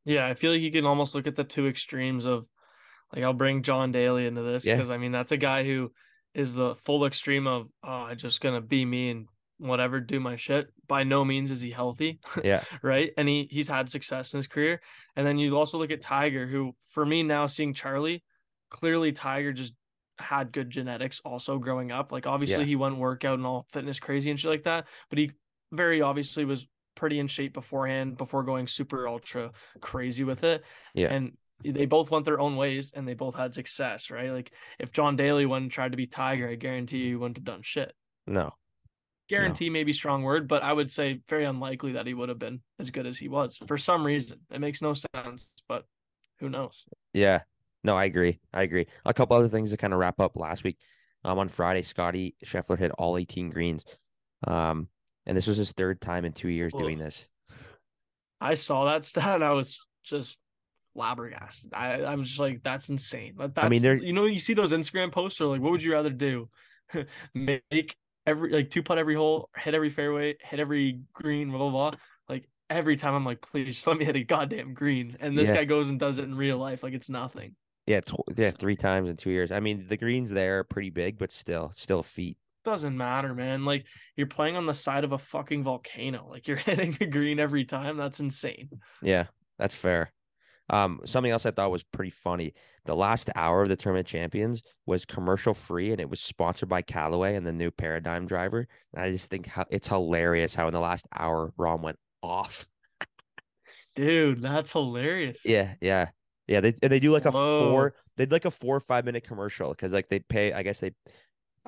[0.05, 2.47] Yeah, I feel like you can almost look at the two extremes of
[3.14, 4.77] like I'll bring John Daly into this Yeah.
[4.77, 5.93] because I mean that's a guy who
[6.35, 9.27] is the full extreme of ah, oh I'm just gonna be me and
[9.59, 10.67] whatever do my shit.
[10.88, 13.12] By no means is he healthy, Yeah, right?
[13.17, 14.81] And he he's had success in his career.
[15.17, 18.23] And then you also look at Tiger, who for me now seeing Charlie,
[18.71, 19.75] clearly Tiger just
[20.19, 22.12] had good genetics also growing up.
[22.12, 22.64] Like obviously Yeah.
[22.67, 25.31] he went workout and all fitness crazy and shit like that, but he
[25.73, 30.64] very obviously was pretty in shape beforehand before going super ultra crazy with it.
[30.94, 31.12] Yeah.
[31.12, 34.30] And they both went their own ways and they both had success, right?
[34.30, 37.38] Like if John Daly went and tried to be Tiger, I guarantee you he wouldn't
[37.38, 37.94] have done shit.
[38.26, 38.52] no,
[39.28, 42.61] Guarantee maybe strong word, but I would say very unlikely that he would have been
[42.78, 44.40] as good as he was for some reason.
[44.50, 45.87] It makes no sense, but
[46.40, 46.85] who knows?
[47.14, 47.40] yeah,
[47.83, 48.38] no, I agree.
[48.52, 48.87] I agree.
[49.07, 50.78] A couple other things to kind of wrap up last week.
[51.24, 53.87] Um, on Friday, Scottie Scheffler hit all 18 greens.
[54.46, 54.88] Um,
[55.27, 57.25] and this was his third time in two years doing this.
[58.41, 60.37] I saw that stat and I was just
[60.95, 61.73] flabbergasted.
[61.75, 63.35] I I was just like, that's insane.
[63.39, 65.83] That's, I mean, there- you know, you see those Instagram posts are like, what would
[65.83, 66.49] you rather do?
[67.35, 71.71] Make every like two putt every hole, hit every fairway, hit every green, blah blah
[71.71, 71.91] blah.
[72.29, 75.17] Like every time I'm like, please just let me hit a goddamn green.
[75.21, 75.57] And this Yeah.
[75.57, 77.55] guy goes and does it in real life, like it's nothing.
[77.87, 79.53] Yeah, tw- yeah, three times in two years.
[79.53, 82.39] I mean, the greens there are pretty big, but still, still feet.
[82.64, 83.64] Doesn't matter, man.
[83.64, 86.27] Like you're playing on the side of a fucking volcano.
[86.31, 87.96] Like you're hitting the green every time.
[87.96, 88.68] That's insane.
[89.03, 89.27] Yeah,
[89.59, 90.12] that's fair.
[90.70, 92.55] Um, something else I thought was pretty funny.
[92.87, 96.83] The last hour of the tournament champions was commercial free, and it was sponsored by
[96.83, 98.66] Callaway and the new Paradym driver.
[98.94, 102.66] And I just think how it's hilarious how in the last hour Rahm went off.
[103.94, 105.40] Dude, that's hilarious.
[105.44, 106.11] Yeah, yeah,
[106.48, 106.61] yeah.
[106.61, 107.70] They and they do like a Whoa.
[107.70, 107.94] four.
[108.16, 110.53] They'd like a four or five minute commercial because like they pay.
[110.53, 110.92] I guess they.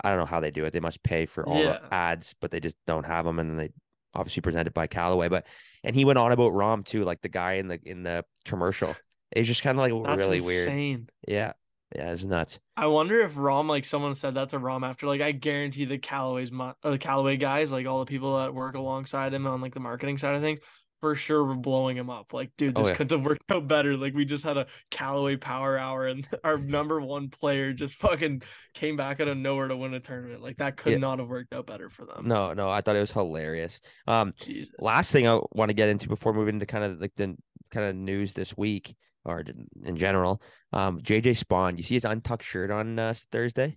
[0.02, 0.72] I don't know how they do it.
[0.72, 1.78] They must pay for all Yeah.
[1.78, 3.70] the ads, but they just don't have them, and then they
[4.14, 5.28] obviously present it by Callaway.
[5.28, 5.46] But
[5.84, 8.94] and he went on about Rahm too, like the guy in the in the commercial.
[9.32, 11.10] It's just kind of like That's really weird.
[11.26, 11.52] Yeah,
[11.94, 12.58] yeah, it's nuts.
[12.76, 15.98] I wonder if Rahm, like someone said that to Rom after, like I guarantee the
[15.98, 19.74] Callaway's, mo- the Callaway guys, like all the people that work alongside him on like
[19.74, 20.60] the marketing side of things,
[21.00, 22.32] for sure were blowing him up.
[22.32, 22.96] Like, dude, Oh, this yeah.
[22.96, 23.96] couldn't have worked out better.
[23.96, 28.42] Like, we just had a Callaway Power Hour, and our number one player just fucking
[28.74, 30.42] came back out of nowhere to win a tournament.
[30.42, 30.98] Like, that could Yeah.
[30.98, 32.26] not have worked out better for them.
[32.28, 33.80] No, no, I thought it was hilarious.
[34.06, 34.70] Um, Jesus.
[34.78, 37.36] last thing I want to get into before moving into kind of like the
[37.70, 39.42] kind of news this week or
[39.84, 40.40] in general.
[40.72, 43.76] Um, JJ Spaun, you see his untucked shirt on uh, Thursday?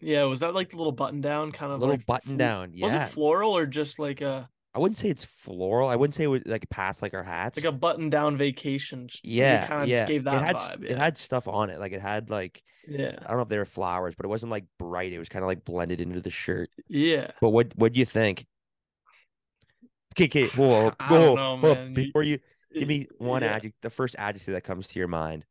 [0.00, 2.72] Yeah, was that like the little button down kind of Little like button fl- down.
[2.80, 5.88] Was it floral or just like a I wouldn't say it's floral.
[5.88, 7.58] I wouldn't say it was like past like our hats.
[7.58, 9.08] like a button down vacation?
[9.22, 10.04] yeah, it kind of yeah.
[10.04, 10.84] gave that it had vibe.
[10.84, 11.80] it had stuff on it.
[11.80, 14.52] Like it had like yeah, I don't know if they were flowers, but it wasn't
[14.52, 15.12] like bright.
[15.12, 16.70] It was kind of like blended into the shirt.
[16.88, 17.32] yeah.
[17.40, 18.46] But what what do you think?
[20.14, 21.94] Okay, okay, whoa, whoa, know, man.
[21.94, 22.38] Before you
[22.72, 23.48] give me one Yeah.
[23.48, 25.44] adjective, the first adjective that comes to your mind.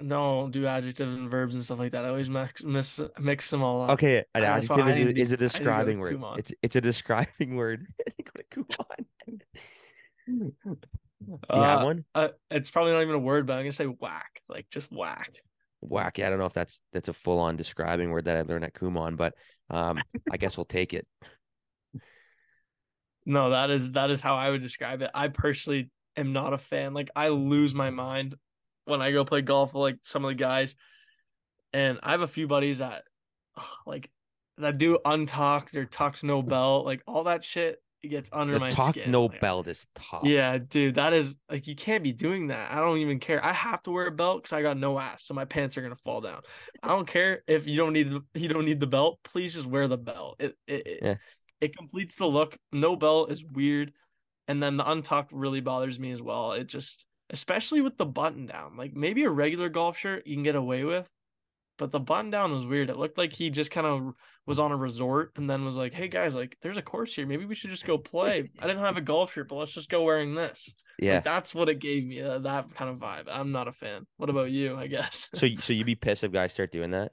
[0.00, 2.04] No, do adjectives and verbs and stuff like that.
[2.04, 3.90] I always mix mix, mix them all up.
[3.92, 6.22] Okay, an adjective is a, is a I need to go to describing word.
[6.38, 7.86] It's it's a describing word.
[7.98, 9.06] Go to Kumon.
[10.26, 12.04] You have Uh, one?
[12.14, 14.42] uh, it's probably not even a word, but I'm gonna say whack.
[14.50, 15.30] Like just whack.
[15.82, 16.24] Wacky.
[16.26, 18.74] I don't know if that's that's a full on describing word that I learned at
[18.74, 19.34] Kumon, but
[19.70, 19.98] um,
[20.30, 21.06] I guess we'll take it.
[23.24, 25.10] No, that is that is how I would describe it.
[25.14, 26.92] I personally am not a fan.
[26.92, 28.34] Like I lose my mind
[28.86, 30.74] when I go play golf with like some of the guys.
[31.72, 33.04] And I have a few buddies that
[33.86, 34.10] like
[34.58, 38.60] that do untucked or tucked no belt, like all that shit it gets under The
[38.60, 39.10] my talk skin.
[39.10, 40.22] no Like, belt is tough.
[40.24, 42.70] Yeah, dude, that is like you can't be doing that.
[42.70, 43.44] I don't even care.
[43.44, 45.82] I have to wear a belt because I got no ass, so my pants are
[45.82, 46.42] gonna fall down.
[46.82, 49.18] I don't care if you don't need the, you don't need the belt.
[49.24, 50.36] Please just wear the belt.
[50.38, 51.14] It it it, Yeah.
[51.60, 52.56] it completes the look.
[52.72, 53.92] No belt is weird,
[54.46, 56.52] and then the untuck really bothers me as well.
[56.52, 58.76] It just especially with the button down.
[58.76, 61.06] Like maybe a regular golf shirt you can get away with,
[61.78, 62.90] but the button down was weird.
[62.90, 64.14] It looked like he just kind of
[64.46, 67.26] was on a resort and then was like, "Hey guys, like there's a course here.
[67.26, 68.50] Maybe we should just go play.
[68.60, 71.14] I didn't have a golf shirt, but let's just go wearing this." yeah.
[71.14, 72.22] Like, that's what it gave me.
[72.22, 73.24] Uh, that kind of vibe.
[73.30, 74.06] I'm not a fan.
[74.16, 74.76] What about you?
[74.76, 75.28] I guess.
[75.34, 77.12] So so you'd be pissed if guys start doing that?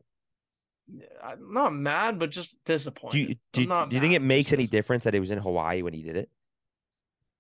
[1.23, 3.39] I'm not mad, but just disappointed.
[3.53, 5.81] Do you do, do you think it makes any difference that it was in Hawaii
[5.81, 6.29] when he did it?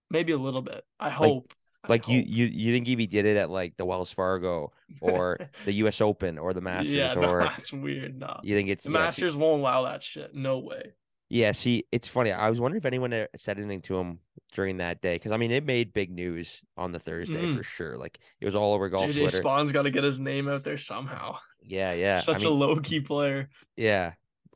[0.09, 0.83] Maybe a little bit.
[0.99, 1.53] I hope.
[1.89, 5.37] Like you you you think if he did it at like the Wells Fargo or
[5.65, 5.99] the U.S.
[6.01, 8.17] Open or the Masters yeah, no, or that's weird.
[8.19, 10.33] No, you think it's the yeah, see- Masters won't allow that shit.
[10.33, 10.93] No way.
[11.29, 12.31] Yeah, see, it's funny.
[12.31, 14.19] I was wondering if anyone said anything to him
[14.53, 17.57] during that day because I mean, it made big news on the Thursday Mhm.
[17.57, 17.97] for sure.
[17.97, 19.37] Like it was all over golf JJ Twitter.
[19.37, 21.37] Spaun's got to get his name out there somehow.
[21.65, 22.19] Yeah, yeah.
[22.19, 23.49] Such I mean, a low key player.
[23.77, 24.15] yeah.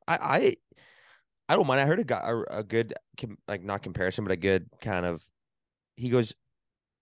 [0.09, 0.55] I, I,
[1.47, 1.79] I don't mind.
[1.79, 2.93] I heard a guy a, a good
[3.47, 5.23] like not comparison, but a good kind of.
[5.95, 6.33] He goes,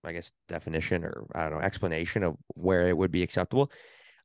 [0.06, 3.72] I guess definition or I don't know explanation of where it would be acceptable.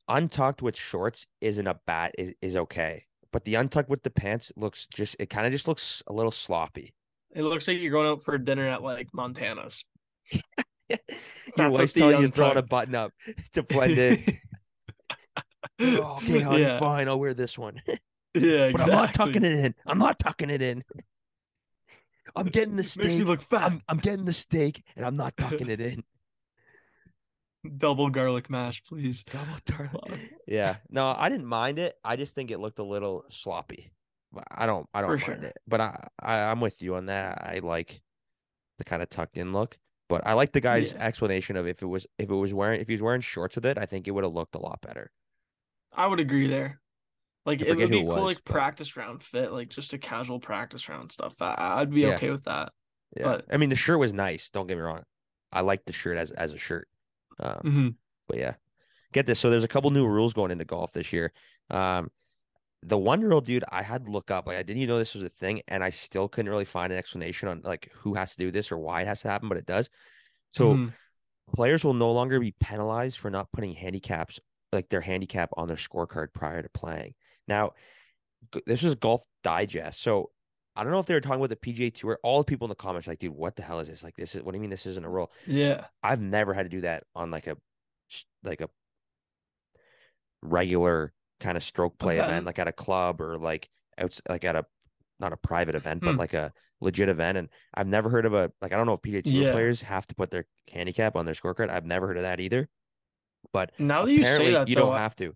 [0.07, 4.51] Untucked with shorts isn't a bat is, is okay, but the untucked with the pants
[4.55, 6.93] looks just it kind of just looks a little sloppy.
[7.33, 9.83] It looks like you're going out for dinner at like Montana's.
[11.57, 13.13] Your That's wife's telling you to throw a button up
[13.53, 14.37] to blend in.
[15.79, 17.81] oh, okay, honey, yeah, fine, I'll wear this one.
[18.33, 18.81] yeah, but.
[18.81, 19.75] I'm not tucking it in.
[19.85, 20.83] I'm not tucking it in.
[22.35, 23.25] I'm getting the Makes me steak.
[23.25, 23.63] look fat.
[23.63, 26.03] I'm I'm getting the steak, and I'm not tucking it in.
[27.77, 29.23] Double garlic mash, please.
[29.23, 30.31] Double garlic.
[30.47, 31.95] Yeah, no, I didn't mind it.
[32.03, 33.91] I just think it looked a little sloppy.
[34.49, 35.49] I don't, I don't For mind sure.
[35.49, 35.57] it.
[35.67, 37.41] But I, I, I'm with you on that.
[37.43, 38.01] I like
[38.77, 39.77] the kind of tucked in look.
[40.09, 41.05] But I like the guy's Yeah.
[41.05, 43.65] explanation of if it was if it was wearing if he was wearing shorts with
[43.65, 45.11] it, I think it would have looked a lot better.
[45.93, 46.81] I would agree there.
[47.45, 50.39] Like it would be cool, was, like but- practice round fit, like just a casual
[50.39, 51.35] practice round stuff.
[51.37, 52.15] That I'd be Yeah.
[52.15, 52.71] okay with that.
[53.17, 54.49] Yeah, But- I mean the shirt was nice.
[54.51, 55.03] Don't get me wrong.
[55.51, 56.87] I like the shirt as as a shirt.
[57.39, 57.89] Um, hmm
[58.27, 58.53] But yeah,
[59.11, 59.39] get this.
[59.39, 61.33] So there's a couple new rules going into golf this year.
[61.69, 62.11] Um,
[62.83, 64.47] the one rule, dude, I had to look up.
[64.47, 66.91] Like I didn't even know this was a thing, and I still couldn't really find
[66.93, 69.49] an explanation on like who has to do this or why it has to happen,
[69.49, 69.89] but it does.
[70.51, 70.93] So Mhm.
[71.55, 74.39] players will no longer be penalized for not putting handicaps
[74.71, 77.13] like their handicap on their scorecard prior to playing.
[77.47, 77.71] Now,
[78.65, 80.31] this is Golf Digest, so
[80.75, 82.17] I don't know if they were talking about the PGA Tour.
[82.23, 84.03] All the people in the comments are like, dude, what the hell is this?
[84.03, 85.31] Like, this is what do you mean this isn't a rule?
[85.45, 87.57] yeah, I've never had to do that on like a
[88.43, 88.69] like a
[90.41, 92.45] regular kind of stroke play event, Event.
[92.45, 94.65] like at a club or like outs like at a
[95.19, 96.17] not a private event, but Hmm.
[96.19, 97.37] like a legit event.
[97.37, 99.51] And I've never heard of a like I don't know if PGA Tour Yeah.
[99.51, 101.69] players have to put their handicap on their scorecard.
[101.69, 102.69] I've never heard of that either.
[103.53, 105.35] But Now that you say that, you though, don't have to.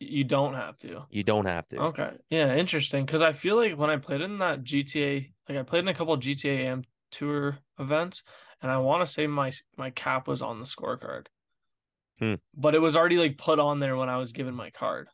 [0.00, 1.06] You don't have to.
[1.10, 1.78] You don't have to.
[1.78, 3.04] Okay, yeah, interesting.
[3.04, 5.94] Because I feel like when I played in that GTA, like I played in a
[5.94, 8.22] couple of GTA AM Tour events,
[8.62, 11.26] and I want to say my my cap was on the scorecard,
[12.18, 12.34] Hmm.
[12.54, 15.08] but it was already like put on there when I was given my card.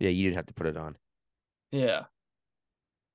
[0.00, 0.96] Yeah, you didn't have to put it on.
[1.70, 2.06] Yeah.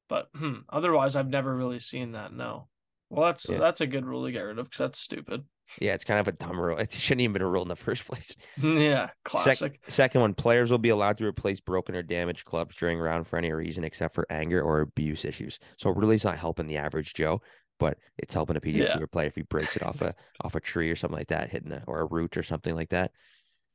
[0.08, 2.34] But hmm, otherwise, I've never really seen that.
[2.34, 2.70] No.
[3.10, 3.60] Well, that's Yeah.
[3.60, 5.46] that's a good rule to get rid of because that's stupid.
[5.82, 6.78] Yeah, it's kind of a dumb rule.
[6.78, 8.36] It shouldn't even been a rule in the first place.
[8.62, 9.80] yeah, classic.
[9.88, 13.38] Second one, players will be allowed to replace broken or damaged clubs during round for
[13.38, 15.60] any reason except for anger or abuse issues.
[15.78, 17.42] So really, it's not helping the average Joe,
[17.80, 18.94] but it's helping a PGA Yeah.
[18.98, 21.50] Tour player if he breaks it off a off a tree or something like that,
[21.50, 23.12] hitting a, or a root or something like that,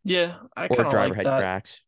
[0.04, 1.40] Yeah, I or driver like head that.
[1.40, 1.80] cracks.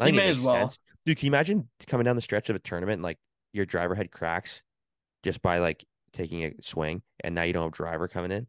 [0.00, 0.54] I think it may makes as well.
[0.54, 1.18] sense, dude.
[1.18, 3.18] Can you imagine coming down the stretch of a tournament and like
[3.52, 4.62] your driver head cracks
[5.24, 8.46] just by like taking a swing, and now you don't have driver coming in?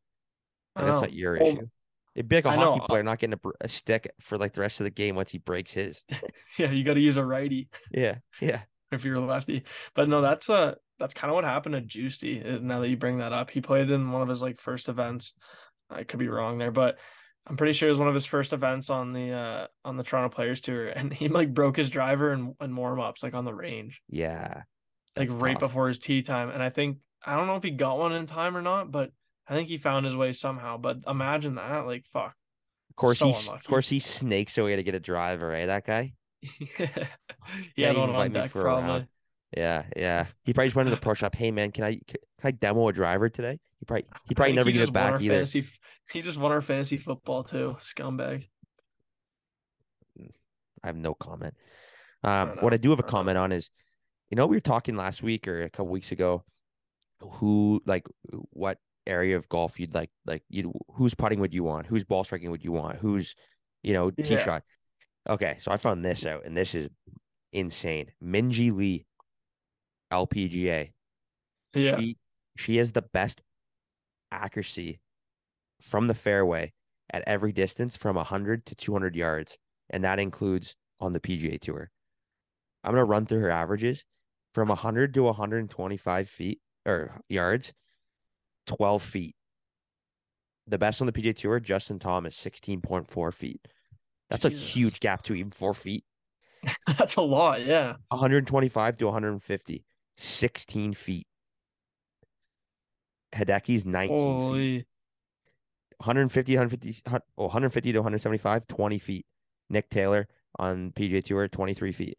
[0.79, 1.67] I And that's not your Well, issue.
[2.15, 4.53] It'd be like a I hockey uh, player not getting a, a stick for like
[4.53, 6.03] the rest of the game once he breaks his.
[6.57, 8.63] Yeah, you got to use a righty Yeah, yeah.
[8.91, 9.63] if you're a lefty.
[9.95, 12.43] But no, that's uh that's kind of what happened to Juicy.
[12.43, 14.89] uh, Now that you bring that up, he played in one of his like first
[14.89, 15.33] events.
[15.89, 16.97] I could be wrong there, but
[17.47, 20.03] I'm pretty sure it was one of his first events on the uh on the
[20.03, 23.45] Toronto Players Tour, and he like broke his driver and and warm ups like on
[23.45, 24.01] the range.
[24.09, 24.63] Yeah.
[25.17, 25.59] like That's right tough.
[25.59, 26.49] before his tee time.
[26.49, 29.11] And I think I don't know if he got one in time or not, but
[29.49, 30.77] I think he found his way somehow.
[30.77, 32.35] But imagine that, like fuck.
[32.89, 35.65] Of course, so he of course he snakes away to get a driver, right?
[35.65, 36.13] That guy.
[36.77, 37.09] Can't
[37.77, 38.85] had one on deck for a round.
[38.85, 39.07] probably.
[39.57, 40.25] Yeah, yeah.
[40.43, 41.35] He probably just went to the pro shop.
[41.35, 43.59] Hey man, can I can I demo a driver today?
[43.79, 45.33] He probably he probably never he get just it back either.
[45.33, 45.67] Fantasy,
[46.11, 48.47] he just won our fantasy football too, scumbag.
[50.83, 51.55] I have no comment.
[52.23, 53.69] Um, I what I do have a comment on is,
[54.29, 56.43] you know, we were talking last week or a couple weeks ago,
[57.19, 58.05] who like
[58.51, 58.77] what
[59.09, 62.51] area of golf you'd like, like you whose putting would you want, whose ball striking
[62.51, 63.35] would you want, who's
[63.83, 64.43] you know, tee Yeah.
[64.45, 64.63] shot.
[65.29, 66.89] Okay, so I found this out, and this is
[67.53, 68.11] insane.
[68.23, 69.05] Minjee Lee,
[70.11, 70.93] LPGA.
[71.73, 72.17] Yeah, She
[72.57, 73.41] she has the best
[74.31, 74.99] accuracy
[75.81, 76.73] from the fairway
[77.11, 79.57] at every distance from 100 to 200 yards,
[79.89, 81.91] and that includes on the PGA Tour.
[82.83, 84.03] I'm gonna run through her averages
[84.53, 87.73] from 100 to 125 feet or yards,
[88.69, 89.35] 12 feet.
[90.67, 93.61] The best on the PGA Tour, Justin Thomas, 16.4 feet.
[94.29, 96.03] That's a huge gap to even four feet.
[96.97, 97.65] that's a lot.
[97.65, 99.85] Yeah, 125 to 150,
[100.17, 101.27] 16 feet.
[103.33, 104.85] Hideki's 19 feet.
[105.97, 107.01] 150, 150,
[107.37, 109.25] oh, 150 to 175, 20 feet.
[109.69, 110.27] Nick Taylor
[110.59, 112.17] on PGA Tour, 23 feet.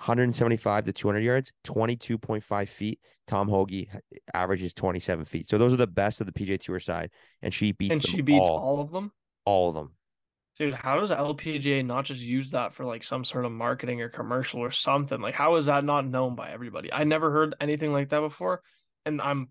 [0.00, 3.00] 175 to 200 yards, 22.5 feet.
[3.26, 3.86] Tom Hoge
[4.34, 5.48] averages 27 feet.
[5.48, 7.10] So those are the best of the PGA Tour side,
[7.42, 9.12] and she beats And she beats all, all of them.
[9.44, 9.92] all of them.
[10.58, 14.08] Dude, how does LPGA not just use that for like some sort of marketing or
[14.08, 15.20] commercial or something?
[15.20, 16.92] Like, how is that not known by everybody?
[16.92, 18.62] I never heard anything like that before,
[19.06, 19.48] and I'm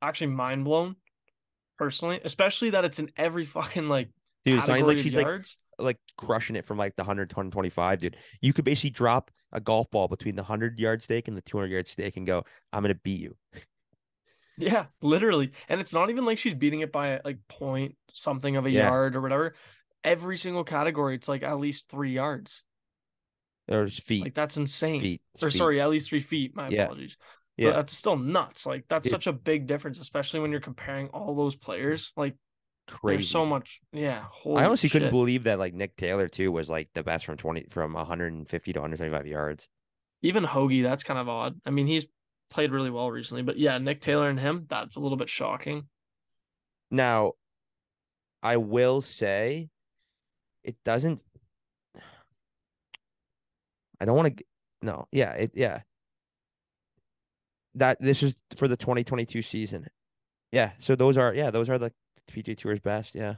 [0.00, 0.96] actually mind blown
[1.76, 4.10] personally, especially that it's in every fucking like
[4.44, 5.56] Dude, it's not like she's yards.
[5.58, 5.67] like
[6.16, 8.16] crushing it from like the 100 125, dude.
[8.40, 11.70] You could basically drop a golf ball between the 100 yard stake and the 200
[11.70, 13.36] yard stake and go, I'm going to beat you.
[14.60, 15.52] Yeah, literally.
[15.68, 18.88] And it's not even like she's beating it by like point something of a Yeah.
[18.88, 19.54] yard or whatever.
[20.02, 22.64] Every single category, it's like at least three yards.
[23.68, 24.24] There's feet.
[24.24, 25.00] Like that's insane.
[25.00, 25.22] feet.
[25.40, 25.58] or feet.
[25.58, 26.56] sorry, at least three feet.
[26.56, 26.86] My Yeah.
[26.86, 27.16] apologies.
[27.56, 27.68] Yeah.
[27.70, 28.66] But that's still nuts.
[28.66, 32.10] Like that's It- such a big difference, especially when you're comparing all those players.
[32.16, 32.34] Like
[32.88, 33.16] Crazy.
[33.16, 33.80] there's so much.
[33.92, 34.24] Yeah.
[34.30, 37.36] Holy I honestly couldn't believe that like Nick Taylor too was like the best from
[37.36, 39.68] 20 from 150 to 175 yards.
[40.22, 41.60] Even Hoge, that's kind of odd.
[41.64, 42.06] I mean, he's
[42.50, 45.86] played really well recently, but yeah, Nick Taylor and him, that's a little bit shocking.
[46.90, 47.32] Now,
[48.42, 49.68] I will say
[50.64, 51.22] it doesn't
[54.00, 54.44] I don't want to
[54.80, 55.80] no, yeah, it yeah.
[57.74, 59.86] That this is for the 2022 season.
[60.52, 61.92] Yeah, so those are yeah, those are the
[62.28, 63.34] PGA Tour's best, yeah.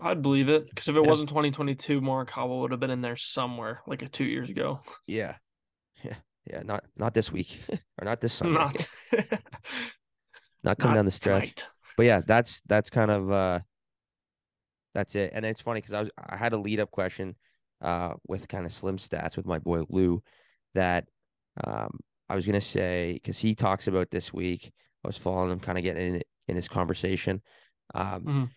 [0.00, 1.08] I'd believe it because if it Yeah.
[1.08, 4.80] wasn't 2022, Morikawa would have been in there somewhere like a two years ago.
[5.06, 5.36] Yeah.
[6.04, 6.16] Yeah.
[6.48, 7.58] Yeah, not not this week
[7.98, 8.54] or not this Sunday.
[8.54, 8.88] Not,
[10.62, 11.54] not coming not down the stretch.
[11.54, 11.66] tonight.
[11.96, 13.60] But yeah, that's that's kind of uh
[14.94, 15.32] that's it.
[15.34, 17.34] And it's funny because I was I had a lead up question
[17.80, 20.22] uh with kind of slim stats with my boy Lou
[20.74, 21.04] that
[21.64, 24.72] um I was gonna say because he talks about this week.
[25.04, 27.42] I was following him, kind of getting in in his conversation.
[27.94, 28.50] Um Mhm.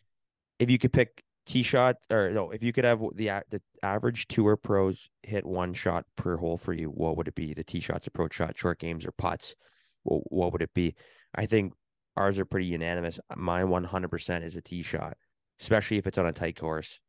[0.60, 4.28] if you could pick tee shot or no, if you could have the the average
[4.28, 7.54] tour pros hit one shot per hole for you, what would it be?
[7.54, 9.56] The tee shots, approach shot, short games, or putts?
[10.04, 10.96] What, what would it be?
[11.36, 11.74] I think
[12.16, 13.20] ours are pretty unanimous.
[13.36, 15.18] Mine 100% is a tee shot,
[15.60, 17.00] especially if it's on a tight course.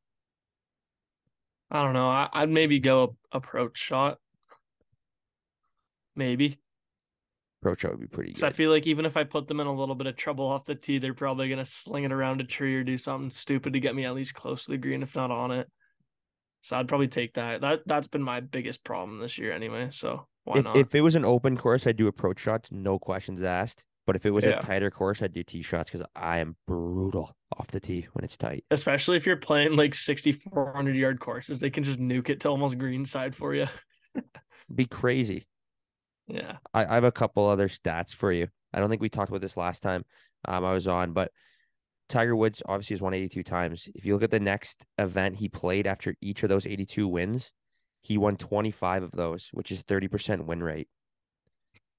[1.70, 2.08] I don't know.
[2.08, 4.18] I, I'd maybe go approach shot.
[6.16, 6.58] Maybe.
[7.60, 9.66] Approach shot would be pretty Because I feel like even if I put them in
[9.66, 12.44] a little bit of trouble off the tee, they're probably gonna sling it around a
[12.44, 15.14] tree or do something stupid to get me at least close to the green, if
[15.14, 15.68] not on it.
[16.62, 17.60] So I'd probably take that.
[17.60, 19.88] That that's been my biggest problem this year anyway.
[19.90, 20.76] So why If, not?
[20.76, 23.84] if it was an open course, I'd do approach shots, no questions asked.
[24.06, 24.58] But if it was Yeah.
[24.58, 28.24] a tighter course, I'd do tee shots because I am brutal off the tee when
[28.24, 28.64] it's tight.
[28.70, 32.78] Especially if you're playing like 6,400 yard courses, they can just nuke it to almost
[32.78, 33.66] green side for you.
[34.74, 35.46] be crazy.
[36.30, 36.56] Yeah.
[36.72, 38.48] I, I have a couple other stats for you.
[38.72, 40.04] I don't think we talked about this last time
[40.46, 41.32] um, I was on, but
[42.08, 43.88] Tiger Woods obviously has won 82 times.
[43.94, 47.52] If you look at the next event he played after each of those 82 wins,
[48.02, 50.88] he won 25 of those, which is 30% win rate.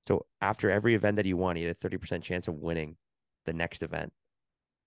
[0.07, 2.97] So after every event that he won, he had a 30% chance of winning
[3.45, 4.11] the next event.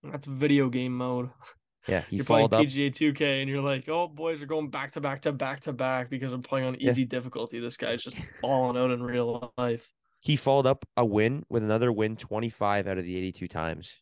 [0.03, 1.31] That's video game mode.
[1.87, 2.49] Yeah, he you're playing.
[2.49, 5.73] PGA 2K and you're like, oh, boys are going back to back to back to
[5.73, 6.91] back because I'm playing on Yeah.
[6.91, 7.61] easy difficulty.
[7.61, 9.87] This guy's just balling out in real life.
[10.21, 13.93] He followed up a win with another win 25 out of the 82 times.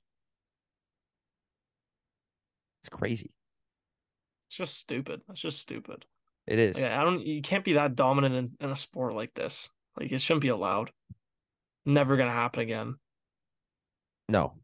[2.82, 3.32] It's crazy.
[4.48, 5.22] It's just stupid.
[5.30, 6.04] It's just stupid.
[6.46, 6.78] It is.
[6.78, 7.24] Yeah, I don't.
[7.24, 9.70] You can't be that dominant in, in a sport like this.
[9.98, 10.90] Like it shouldn't be allowed.
[11.86, 12.96] Never gonna happen again.
[14.28, 14.54] No,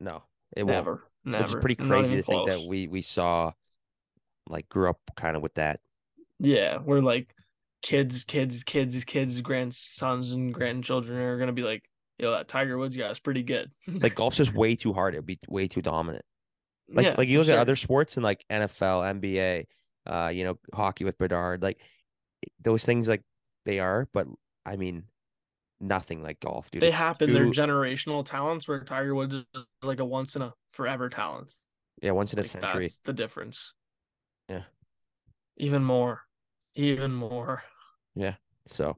[0.00, 0.22] no,
[0.56, 1.00] it won't.
[1.28, 1.44] Never.
[1.44, 3.52] Which is pretty crazy to think that we we saw,
[4.48, 5.80] like, grew up kind of with that.
[6.38, 7.34] Yeah, we're like
[7.82, 11.84] kids, kids, kids, kids, grandsons and grandchildren are gonna be like,
[12.18, 13.70] yo, that Tiger Woods guy is pretty good.
[14.00, 15.14] Like golf's just way too hard.
[15.14, 16.24] It'd be way too dominant.
[16.92, 19.66] Like Yeah, like you look at other sports and like NFL, NBA,
[20.06, 21.78] uh, you know, hockey with Bedard, like
[22.62, 23.22] those things like
[23.64, 24.26] they are, but
[24.64, 25.04] I mean,
[25.80, 26.82] nothing like golf, dude.
[26.82, 27.32] they It's happen.
[27.32, 29.44] They're generational talents where Tiger Woods is
[29.82, 31.52] like a once in a forever talent.
[32.02, 32.84] yeah, once in a century.
[32.84, 33.72] that's the difference.
[34.48, 34.62] Yeah.
[35.56, 36.22] Even more.
[36.74, 37.62] Even more.
[38.14, 38.34] Yeah.
[38.66, 38.96] So,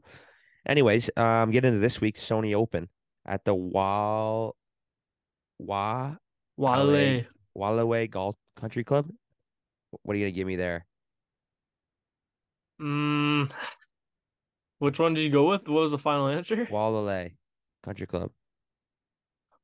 [0.67, 2.89] anyways, um, get into this week's Sony Open
[3.27, 4.57] at the Wal
[5.59, 6.17] Wa
[6.57, 7.23] Wale.
[7.57, 9.09] Wallaway Golf Country Club.
[10.03, 10.87] What are you gonna give me there?
[12.81, 13.51] Mm,
[14.81, 15.69] which one did you go with?
[15.69, 16.67] What was the final answer?
[16.71, 17.35] Wallaway
[17.85, 18.33] Country Club.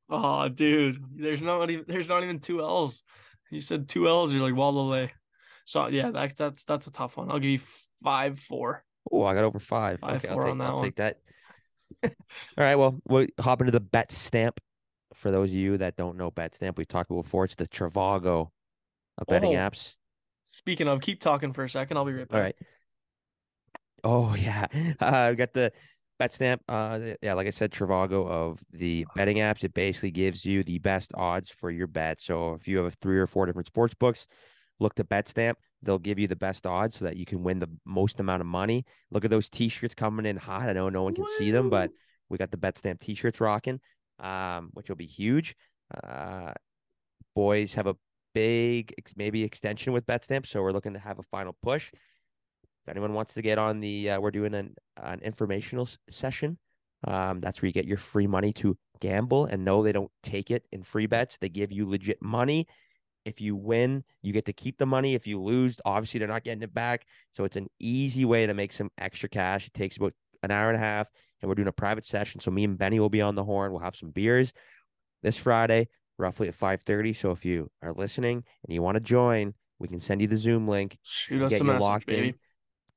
[0.09, 3.03] Oh, dude, there's not even there's not even two L's.
[3.51, 4.31] You said two L's.
[4.31, 5.09] You're like Wale.
[5.65, 7.29] So yeah, that's that's that's a tough one.
[7.29, 7.59] I'll give you
[8.03, 8.85] five four.
[9.11, 9.99] Oh, I got over five.
[9.99, 10.83] Five, okay, I'll four take on that I'll one.
[10.85, 11.17] take that.
[12.03, 12.11] All
[12.57, 14.57] right, well, we'll hop into the Betstamp.
[15.13, 17.45] For those of you that don't know Betstamp, we've talked about before.
[17.45, 18.49] It's the Trivago
[19.17, 19.95] of betting Oh, apps.
[20.45, 21.97] Speaking of, keep talking for a second.
[21.97, 22.37] I'll be right back.
[22.37, 22.55] All right.
[24.03, 24.67] Oh yeah,
[24.99, 25.71] uh, we got the
[26.19, 26.59] Betstamp.
[26.67, 29.63] Uh, yeah, like I said, Trivago of the betting apps.
[29.63, 32.19] It basically gives you the best odds for your bet.
[32.21, 34.25] So if you have three or four different sports books,
[34.79, 35.55] look to BetStamp.
[35.83, 38.47] They'll give you the best odds so that you can win the most amount of
[38.47, 38.83] money.
[39.11, 40.67] Look at those t-shirts coming in hot.
[40.67, 41.91] I know no one can see them, but
[42.29, 43.79] we got the BetStamp t-shirts rocking,
[44.19, 45.55] um, which will be huge.
[46.03, 46.53] Uh,
[47.35, 47.95] boys have a
[48.33, 51.91] big maybe extension with BetStamp, so we're looking to have a final push.
[52.87, 56.57] If anyone wants to get on the, uh, we're doing an an informational session.
[57.03, 60.49] Um, that's where you get your free money to gamble, and no, they don't take
[60.49, 61.37] it in free bets.
[61.37, 62.65] They give you legit money
[63.27, 65.13] if you win, you get to keep the money.
[65.13, 67.05] If you lose, obviously they're not getting it back.
[67.33, 69.67] So it's an easy way to make some extra cash.
[69.67, 70.13] It takes about
[70.43, 71.09] an hour and a half,
[71.41, 72.39] and we're doing a private session.
[72.39, 73.73] So me and Benny will be on the horn.
[73.73, 74.53] We'll have some beers
[75.23, 77.11] this Friday, roughly at 5:30.
[77.11, 80.37] So if you are listening and you want to join, we can send you the
[80.37, 80.97] Zoom link.
[81.03, 82.35] Shoot us a message, baby.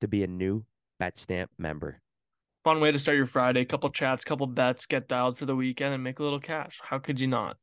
[0.00, 0.64] To be a new
[1.00, 2.00] BetStamp member.
[2.64, 3.64] Fun way to start your Friday.
[3.64, 6.78] Couple chats, couple bets, get dialed for the weekend, and make a little cash.
[6.82, 7.56] How could you not?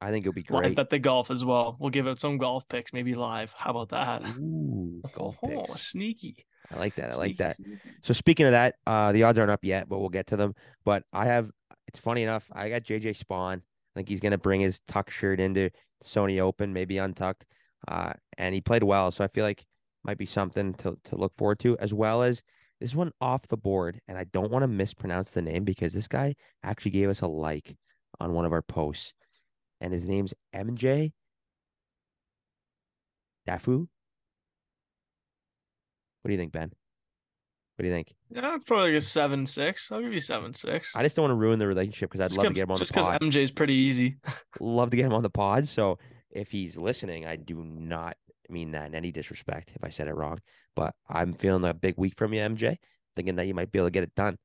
[0.00, 0.72] I think it'll be great.
[0.72, 1.76] I bet the golf as well.
[1.78, 3.52] We'll give out some golf picks, maybe live.
[3.56, 4.22] How about that?
[4.38, 5.90] Ooh, golf oh, picks.
[5.90, 6.46] sneaky.
[6.72, 7.10] I like that.
[7.10, 7.56] I like that.
[7.56, 7.80] Sneaky.
[8.02, 10.54] So speaking of that, uh, the odds aren't up yet, but we'll get to them.
[10.84, 11.50] But I have.
[11.88, 12.48] It's funny enough.
[12.52, 13.56] I got JJ Spaun.
[13.56, 13.60] I
[13.94, 15.70] think he's gonna bring his tuck shirt into
[16.04, 17.44] Sony Open, maybe untucked.
[17.86, 19.64] Uh, and he played well, so I feel like
[20.04, 22.42] might be something to to look forward to, as well as
[22.80, 24.00] this one off the board.
[24.08, 27.26] And I don't want to mispronounce the name because this guy actually gave us a
[27.26, 27.76] like
[28.20, 29.14] on one of our posts
[29.80, 31.12] and his name's MJ
[33.48, 33.86] Daffue.
[36.22, 36.70] What do you think, Ben?
[37.76, 38.12] What do you think?
[38.30, 39.90] Yeah, it's probably like a seven six.
[39.92, 40.94] I'll give you seven six.
[40.96, 42.72] I just don't want to ruin the relationship because I'd just love to get him
[42.72, 42.94] on the pod.
[42.94, 44.16] Just because MJ's pretty easy.
[44.60, 45.68] love to get him on the pod.
[45.68, 45.98] So
[46.30, 48.16] if he's listening, I do not
[48.50, 50.38] mean that in any disrespect if I said it wrong.
[50.74, 52.76] But I'm feeling a big week from you, MJ.
[53.16, 54.38] Thinking that you might be able to get it done.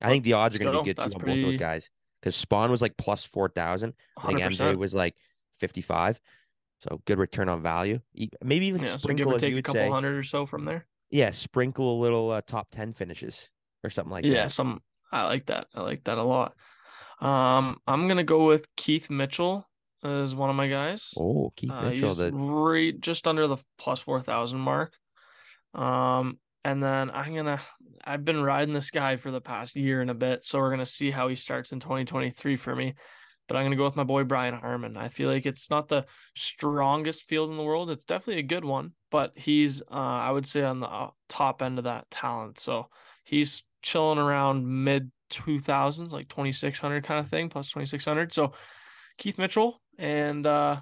[0.00, 1.42] I think the odds are going to be good too on pretty...
[1.42, 1.90] both those guys
[2.20, 3.94] because Spaun was like plus four thousand.
[4.16, 5.14] I think MJ was like
[5.58, 6.20] fifty five.
[6.80, 8.00] So good return on value.
[8.42, 9.88] Maybe even yeah, sprinkle so take a couple say.
[9.88, 10.86] hundred or so from there.
[11.10, 13.48] Yeah, sprinkle a little uh, top ten finishes
[13.82, 14.36] or something like yeah, that.
[14.36, 14.80] Yeah, some
[15.10, 15.66] I like that.
[15.74, 16.54] I like that a lot.
[17.20, 19.68] Um, I'm gonna go with Keith Mitchell
[20.02, 21.12] as one of my guys.
[21.16, 22.32] Oh, Keith uh, Mitchell, the...
[22.32, 24.94] right just under the plus four thousand mark.
[25.74, 27.60] Um, and then I'm gonna
[28.04, 30.86] I've been riding this guy for the past year and a bit, so we're gonna
[30.86, 32.94] see how he starts in 2023 for me.
[33.46, 34.96] But I'm gonna go with my boy Brian Harman.
[34.96, 37.90] I feel like it's not the strongest field in the world.
[37.90, 41.62] It's definitely a good one, but he's uh, I would say on the uh, top
[41.62, 42.60] end of that talent.
[42.60, 42.88] So
[43.24, 48.32] he's chilling around mid 2000s, like 2600 kind of thing, plus 2600.
[48.32, 48.52] So
[49.16, 50.80] Keith Mitchell and uh,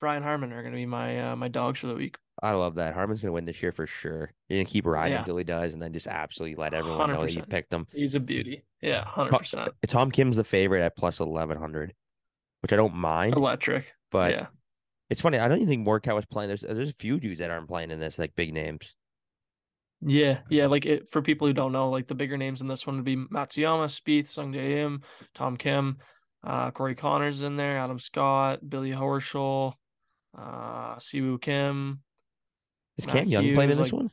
[0.00, 2.16] Brian Harman are gonna be my uh, my dogs for the week.
[2.42, 2.94] I love that.
[2.94, 4.32] Harman's gonna win this year for sure.
[4.48, 5.20] You're gonna keep riding yeah.
[5.20, 7.12] until he does, and then just absolutely let everyone 100%.
[7.12, 7.86] know that you picked him.
[7.92, 8.64] He's a beauty.
[8.80, 9.72] Yeah, hundred percent.
[9.88, 11.94] Tom Kim's the favorite at plus eleven hundred,
[12.62, 13.34] which I don't mind.
[13.34, 14.46] Electric, but yeah,
[15.10, 15.38] it's funny.
[15.38, 16.48] I don't even think Morikawa was playing.
[16.48, 18.94] There's there's a few dudes that aren't playing in this, like big names.
[20.02, 20.66] Yeah, yeah.
[20.66, 23.04] Like it, for people who don't know, like the bigger names in this one would
[23.04, 25.02] be Matsuyama, Spieth, Sungjae Im,
[25.34, 25.98] Tom Kim,
[26.44, 29.74] uh, Corey Conners in there, Adam Scott, Billy Horschel,
[30.36, 32.02] uh, Siwoo Kim,
[32.98, 34.10] is Cam Young Hughes, playing in this like, one?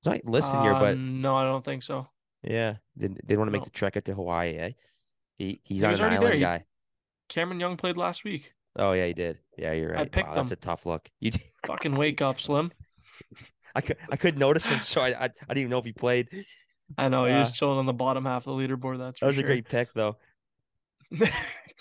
[0.00, 2.08] It's not listed uh, here, but no, I don't think so.
[2.42, 3.66] Yeah, didn't didn't want to make no.
[3.66, 4.56] the trek out to Hawaii.
[4.56, 4.70] Eh?
[5.36, 6.38] He he's he on an island there.
[6.38, 6.58] guy.
[6.58, 6.64] He,
[7.28, 8.52] Cameron Young played last week.
[8.76, 9.38] Oh yeah, he did.
[9.58, 10.00] Yeah, you're right.
[10.00, 10.46] I picked wow, him.
[10.46, 11.10] That's a tough look.
[11.20, 11.32] You
[11.66, 12.72] fucking wake up, Slim.
[13.74, 15.92] I could I couldn't notice him, so I, I, I didn't even know if he
[15.92, 16.28] played.
[16.96, 18.98] I know he uh, was chilling on the bottom half of the leaderboard.
[18.98, 19.44] That's that was sure.
[19.44, 20.16] a great pick, though.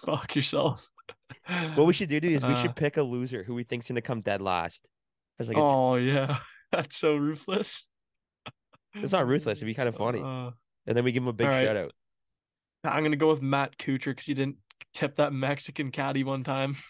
[0.05, 0.89] Fuck yourself.
[1.75, 3.87] What we should do, dude, is we uh, should pick a loser who we think's
[3.87, 4.87] gonna come dead last.
[5.39, 5.99] Like oh a...
[5.99, 6.37] yeah,
[6.71, 7.83] that's so ruthless.
[8.93, 9.59] It's not ruthless.
[9.59, 10.21] It'd be kind of funny.
[10.21, 10.51] Uh,
[10.87, 11.65] and then we give him a big right.
[11.65, 11.91] shout out.
[12.83, 14.57] I'm gonna go with Matt Kuchar because he didn't
[14.93, 16.77] tip that Mexican caddy one time.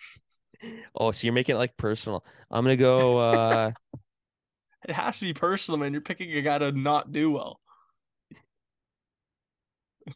[0.95, 2.23] Oh, so you're making it like personal.
[2.49, 3.19] I'm gonna go.
[3.19, 3.71] uh
[4.87, 5.91] It has to be personal, man.
[5.91, 7.59] You're picking a guy to not do well.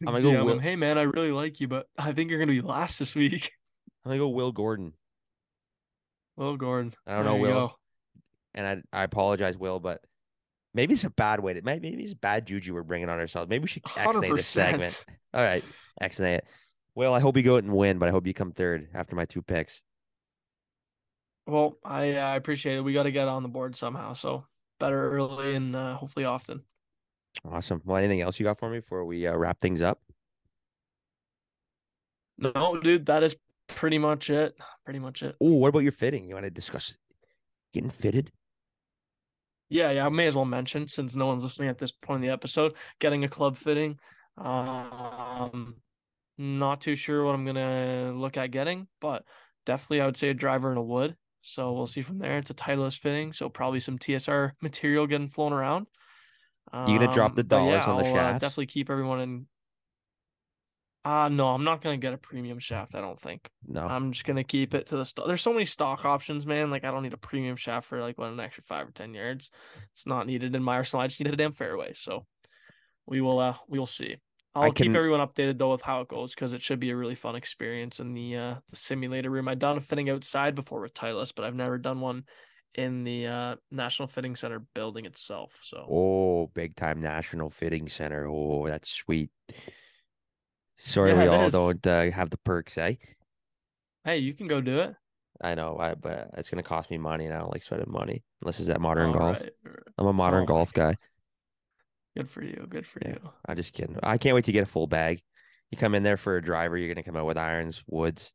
[0.06, 0.44] I'm gonna go.
[0.44, 0.58] Will...
[0.58, 3.52] Hey, man, I really like you, but I think you're gonna be last this week.
[4.04, 4.92] I'm gonna go Will Gordon.
[6.36, 6.94] Will Gordon.
[7.06, 7.68] I don't there know Will.
[7.68, 7.74] Go
[8.54, 10.00] and I I apologize, Will, but
[10.74, 13.48] maybe it's a bad way to maybe it's bad juju we're bringing on ourselves.
[13.48, 15.04] Maybe we should exnate this segment.
[15.34, 15.64] All right,
[16.00, 16.44] exnate it.
[16.94, 19.14] Well, I hope you go out and win, but I hope you come third after
[19.14, 19.80] my two picks.
[21.46, 22.82] Well, I I appreciate it.
[22.82, 24.44] We got to get on the board somehow, so
[24.78, 26.62] better early and uh, hopefully often.
[27.44, 27.80] Awesome.
[27.84, 30.00] Well, anything else you got for me before we uh, wrap things up?
[32.38, 33.36] No, dude, that is
[33.68, 34.54] pretty much it.
[34.84, 35.36] Pretty much it.
[35.40, 36.28] Oh, what about your fitting?
[36.28, 36.96] You want to discuss
[37.72, 38.32] getting fitted?
[39.68, 42.28] Yeah, yeah, I may as well mention since no one's listening at this point in
[42.28, 43.98] the episode, getting a club fitting.
[44.36, 45.76] Um,
[46.38, 49.24] not too sure what I'm gonna look at getting, but
[49.66, 51.16] definitely I would say a driver and a wood.
[51.42, 52.38] So we'll see from there.
[52.38, 55.86] It's a Titleist fitting, so probably some TSR material getting flown around.
[56.72, 58.40] You gonna drop the Um, but dollars yeah, on the I'll, uh, shafts?
[58.40, 59.46] definitely keep everyone in.
[61.02, 62.94] Uh no, I'm not gonna get a premium shaft.
[62.94, 63.48] I don't think.
[63.66, 63.86] No.
[63.86, 65.26] I'm just gonna keep it to the stock.
[65.26, 66.70] There's so many stock options, man.
[66.70, 69.14] Like I don't need a premium shaft for like what an extra five or ten
[69.14, 69.50] yards.
[69.94, 71.02] It's not needed in my arsenal.
[71.02, 71.94] I just need a damn fairway.
[71.94, 72.26] So
[73.06, 74.16] we will uh we will see.
[74.54, 76.96] I'll can- keep everyone updated though with how it goes because it should be a
[76.96, 79.48] really fun experience in the uh the simulator room.
[79.48, 82.24] I've done a fitting outside before with Titleist, but I've never done one
[82.74, 85.58] in the uh National Fitting Center building itself.
[85.62, 88.26] So Oh, big time National Fitting Center.
[88.28, 89.30] Oh, that's sweet.
[90.78, 91.52] Sorry, Yeah, we all is.
[91.52, 92.94] don't uh, have the perks, eh?
[94.04, 94.94] hey, you can go do it.
[95.40, 98.22] I know, I, but it's gonna cost me money, and I don't like spending money
[98.42, 99.40] unless it's at modern All golf.
[99.40, 99.52] right.
[99.98, 100.96] I'm a modern Oh golf guy.
[102.16, 102.66] Good for you.
[102.68, 103.14] Good for Yeah.
[103.14, 103.30] you.
[103.46, 103.96] I'm just kidding.
[104.02, 105.22] I can't wait to get a full bag.
[105.70, 108.32] You come in there for a driver, you're gonna come out with irons, woods,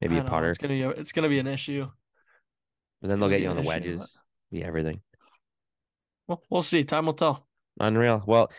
[0.00, 1.90] maybe a know, putter, It's gonna be it's gonna be an issue.
[3.00, 4.02] But then they'll get you on the wedges,
[4.50, 5.00] be everything.
[6.26, 6.84] Well, we'll see.
[6.84, 7.46] Time will tell.
[7.80, 8.22] Unreal.
[8.26, 8.50] Well,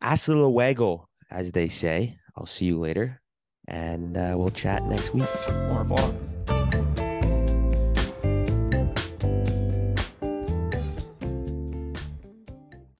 [0.00, 2.18] hasta luego, as they say.
[2.36, 3.20] I'll see you later,
[3.68, 5.28] and uh, we'll chat next week.
[5.48, 6.81] Au revoir.